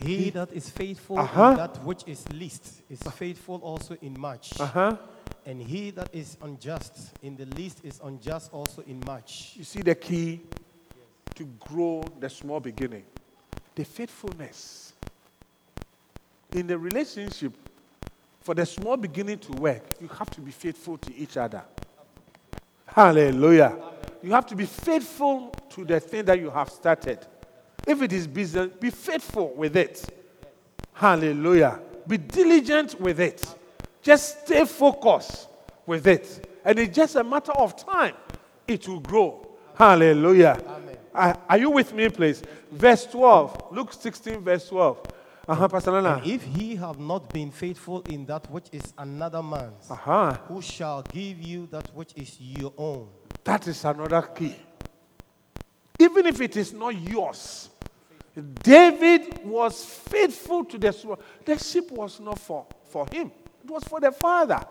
[0.01, 1.49] He that is faithful Uh-huh.
[1.51, 4.57] in that which is least is faithful also in much.
[4.59, 4.95] Uh-huh.
[5.45, 9.53] And he that is unjust in the least is unjust also in much.
[9.57, 10.39] You see the key
[11.35, 13.03] to grow the small beginning?
[13.75, 14.93] The faithfulness.
[16.53, 17.53] In the relationship,
[18.49, 21.61] for the small beginning to work, you have to be faithful to each other.
[22.87, 23.77] Hallelujah.
[24.23, 27.19] You have to be faithful to the thing that you have started.
[27.85, 30.03] If it is business, be faithful with it.
[30.93, 31.79] Hallelujah.
[32.07, 33.45] Be diligent with it.
[34.01, 35.47] Just stay focused
[35.85, 36.49] with it.
[36.65, 38.15] And it's just a matter of time.
[38.67, 39.47] It will grow.
[39.75, 40.59] Hallelujah.
[41.13, 42.41] Are, are you with me, please?
[42.71, 43.65] Verse 12.
[43.73, 45.03] Luke 16, verse 12.
[45.49, 46.17] Uh-huh, Pastor Nana.
[46.23, 50.33] And if he have not been faithful in that which is another man's, Uh-huh.
[50.47, 53.07] who shall give you that which is your own?
[53.43, 54.55] That is another key.
[55.99, 57.69] Even if it is not yours,
[58.61, 61.17] David was faithful to the sword.
[61.43, 63.31] The sheep was not for, for him,
[63.63, 64.61] it was for the father.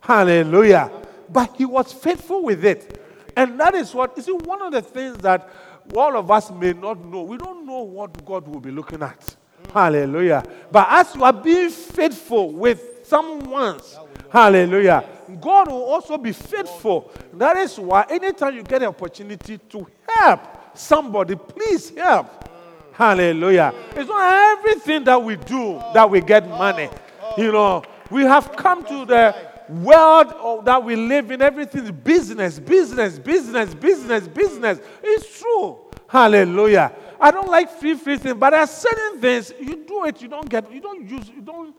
[0.00, 0.88] Hallelujah.
[1.28, 3.02] But he was faithful with it.
[3.36, 5.48] And that is what, you see, one of the things that
[5.94, 7.22] all of us may not know.
[7.22, 9.35] We don't know what God will be looking at.
[9.76, 10.42] Hallelujah.
[10.72, 13.98] But as you are being faithful with someone's,
[14.30, 15.04] hallelujah,
[15.38, 17.12] God will also be faithful.
[17.34, 20.40] That is why anytime you get an opportunity to help
[20.72, 22.48] somebody, please help.
[22.94, 23.74] Hallelujah.
[23.94, 26.88] It's not everything that we do that we get money.
[27.36, 29.36] You know, we have come to the
[29.68, 31.42] world that we live in.
[31.42, 34.78] Everything is business, business, business, business, business.
[35.02, 35.80] It's true.
[36.08, 36.92] Hallelujah.
[37.20, 40.28] I don't like free free things, but there are certain things you do it, you
[40.28, 41.74] don't get, you don't use, you don't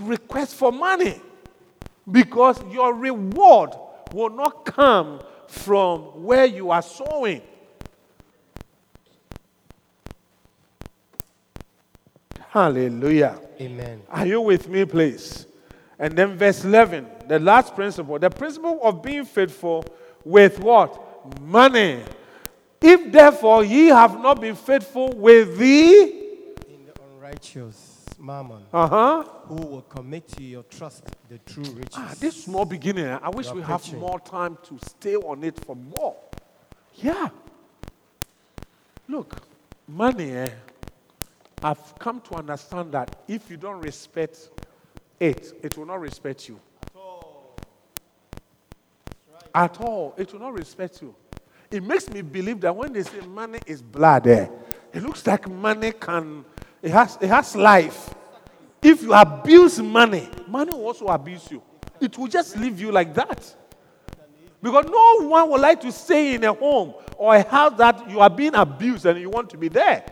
[0.00, 1.20] request for money
[2.10, 3.70] because your reward
[4.12, 7.42] will not come from where you are sowing.
[12.48, 13.40] Hallelujah.
[13.60, 14.02] Amen.
[14.08, 15.46] Are you with me, please?
[15.98, 19.84] And then verse 11, the last principle, the principle of being faithful
[20.24, 21.40] with what?
[21.42, 22.00] Money.
[22.82, 26.02] If therefore ye have not been faithful with the
[26.68, 29.24] In the unrighteous mammon, uh-huh.
[29.44, 31.94] who will commit to your trust the true riches.
[31.94, 33.98] Ah, this small beginning, I wish we have preaching.
[33.98, 36.16] more time to stay on it for more.
[36.94, 37.28] Yeah.
[39.08, 39.42] Look,
[39.86, 40.48] money, eh,
[41.62, 44.50] I've come to understand that if you don't respect
[45.18, 46.58] it, it will not respect you.
[49.54, 50.14] At all.
[50.16, 51.14] It will not respect you.
[51.70, 54.48] It makes me believe that when they say money is blood, eh,
[54.92, 56.44] it looks like money can,
[56.82, 58.12] it has, it has life.
[58.82, 61.62] If you abuse money, money will also abuse you.
[62.00, 63.54] It will just leave you like that.
[64.62, 68.20] Because no one would like to stay in a home or a house that you
[68.20, 70.04] are being abused and you want to be there.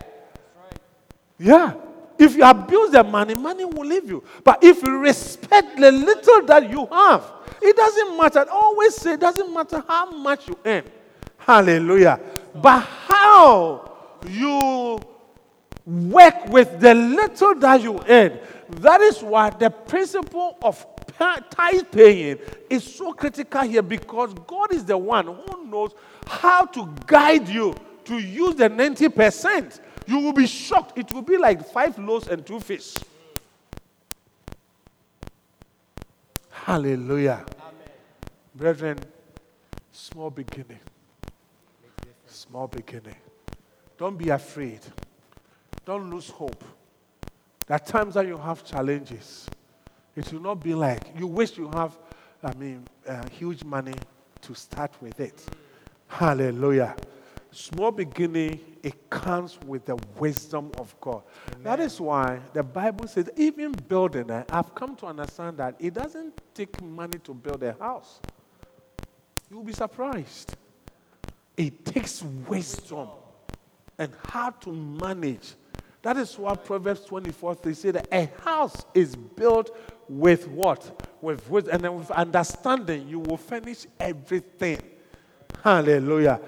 [1.37, 1.73] Yeah.
[2.17, 4.23] If you abuse the money, money will leave you.
[4.43, 7.31] But if you respect the little that you have,
[7.61, 8.39] It doesn't matter.
[8.39, 10.83] I always say it doesn't matter how much you earn.
[11.49, 12.19] Hallelujah.
[12.53, 13.91] But how
[14.29, 14.99] you
[15.83, 18.37] work with the little that you earn.
[18.69, 20.85] That is why the principle of
[21.17, 22.37] tithe paying
[22.69, 25.93] is so critical here because God is the one who knows
[26.27, 27.73] how to guide you
[28.05, 29.79] to use the 90%.
[30.05, 30.99] You will be shocked.
[30.99, 32.93] It will be like five loaves and two fish.
[36.51, 37.43] Hallelujah.
[37.59, 37.73] Amen.
[38.53, 38.99] Brethren,
[39.91, 40.77] small beginning.
[42.29, 43.15] Small beginning.
[43.97, 44.79] Don't be afraid.
[45.85, 46.63] Don't lose hope.
[47.65, 49.47] There are times that you have challenges.
[50.15, 51.97] It will not be like you wish you have,
[52.43, 53.95] I mean, uh, huge money
[54.41, 55.43] to start with it.
[56.07, 56.95] Hallelujah.
[57.51, 61.23] Small beginning, it comes with the wisdom of God.
[61.51, 61.63] Amen.
[61.63, 66.39] That is why the Bible says, even building, I've come to understand that it doesn't
[66.53, 68.19] take money to build a house.
[69.49, 70.55] You'll be surprised.
[71.59, 73.09] It takes wisdom
[73.97, 75.55] and how to manage.
[76.01, 79.77] That is what Proverbs 24 they say that a house is built
[80.07, 81.05] with what?
[81.21, 84.79] With wisdom and then with understanding, you will finish everything.
[85.61, 86.39] Hallelujah.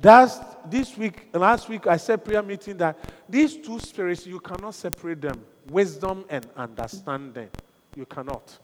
[0.00, 2.96] That's this week, last week, I said prayer meeting that
[3.28, 7.48] these two spirits, you cannot separate them wisdom and understanding.
[7.96, 8.56] You cannot.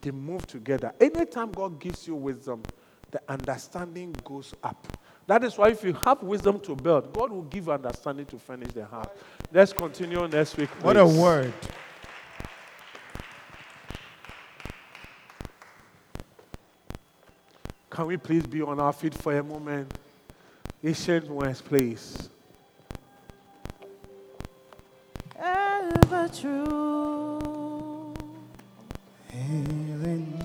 [0.00, 0.92] They move together.
[1.00, 2.64] Anytime God gives you wisdom,
[3.12, 4.84] the understanding goes up.
[5.26, 8.72] That is why if you have wisdom to build, God will give understanding to finish
[8.72, 9.08] the house.
[9.52, 10.70] Let's continue next week.
[10.70, 10.84] Please.
[10.84, 11.52] What a word.
[17.88, 19.92] Can we please be on our feet for a moment?
[20.82, 22.30] Ancient words, please.
[25.38, 28.14] Ever true.
[29.30, 30.38] Healing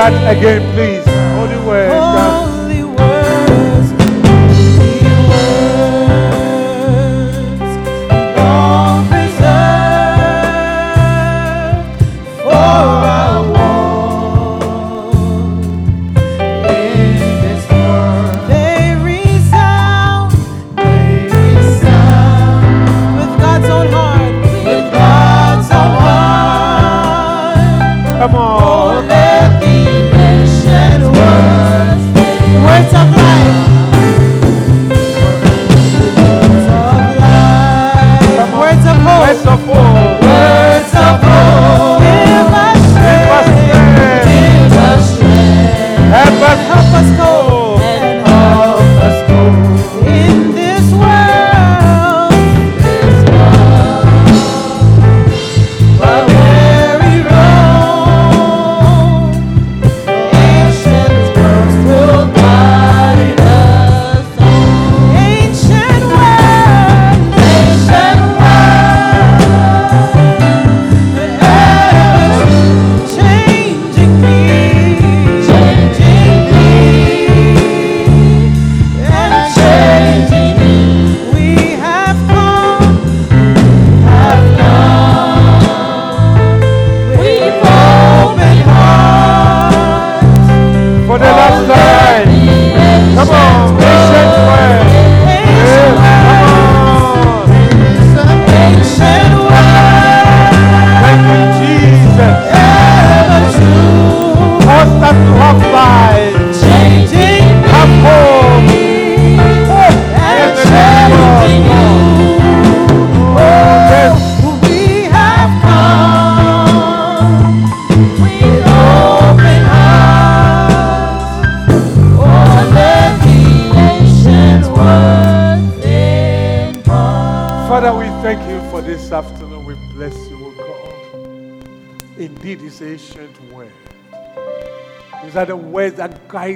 [0.00, 0.99] Start again, please.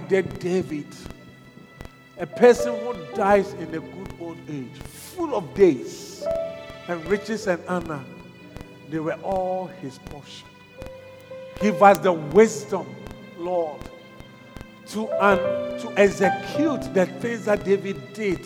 [0.09, 0.87] Guided David.
[2.19, 6.25] A person who dies in a good old age, full of days
[6.89, 8.05] and riches and honor,
[8.89, 10.47] they were all his portion.
[11.61, 12.87] Give us the wisdom,
[13.39, 13.81] Lord,
[14.89, 15.39] to, um,
[15.81, 18.41] to execute the things that David did.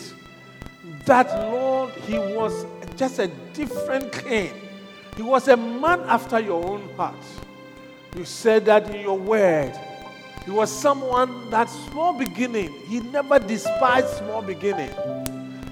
[1.05, 2.65] That, Lord, he was
[2.95, 4.53] just a different king.
[5.15, 7.15] He was a man after your own heart.
[8.15, 9.77] You said that in your word.
[10.49, 14.89] He was someone that small beginning, he never despised small beginning.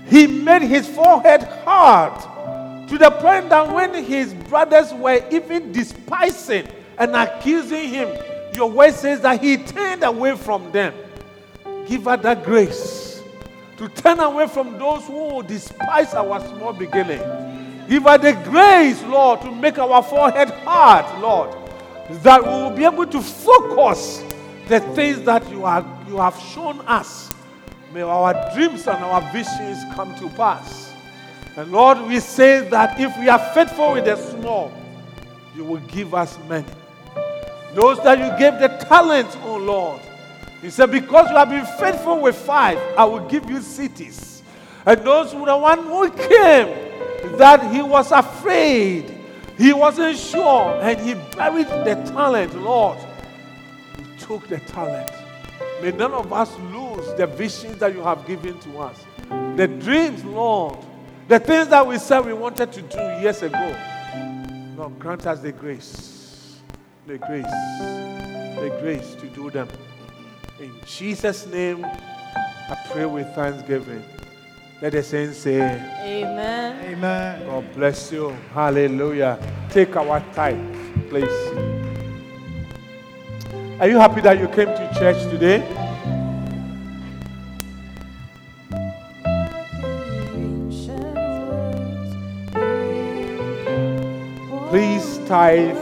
[0.07, 6.67] He made his forehead hard to the point that when his brothers were even despising
[6.99, 8.15] and accusing him,
[8.53, 10.93] your word says that he turned away from them.
[11.87, 13.23] Give her that grace
[13.77, 17.85] to turn away from those who despise our small beginning.
[17.89, 21.57] Give us the grace, Lord, to make our forehead hard, Lord,
[22.21, 24.21] that we will be able to focus
[24.67, 27.33] the things that you, are, you have shown us.
[27.93, 30.93] May our dreams and our visions come to pass.
[31.55, 34.71] And Lord, we say that if we are faithful with the small,
[35.55, 36.67] you will give us many.
[37.73, 40.01] Those that you gave the talents, oh Lord.
[40.61, 44.41] He said, Because you have been faithful with five, I will give you cities.
[44.85, 49.13] And those who the one who came, that he was afraid,
[49.57, 52.97] he wasn't sure, and he buried the talent, Lord.
[54.29, 55.09] You took the talent.
[55.81, 59.05] May none of us lose the visions that you have given to us,
[59.55, 60.77] the dreams, Lord,
[61.27, 63.75] the things that we said we wanted to do years ago.
[64.75, 66.59] Lord, grant us the grace,
[67.05, 69.67] the grace, the grace to do them.
[70.59, 74.03] In Jesus' name, I pray with thanksgiving.
[74.81, 76.85] Let the saints say, Amen.
[76.85, 77.45] Amen.
[77.45, 78.35] God bless you.
[78.53, 79.39] Hallelujah.
[79.69, 81.76] Take our time, please.
[83.79, 85.61] Are you happy that you came to church today?
[94.69, 95.77] Please tithe.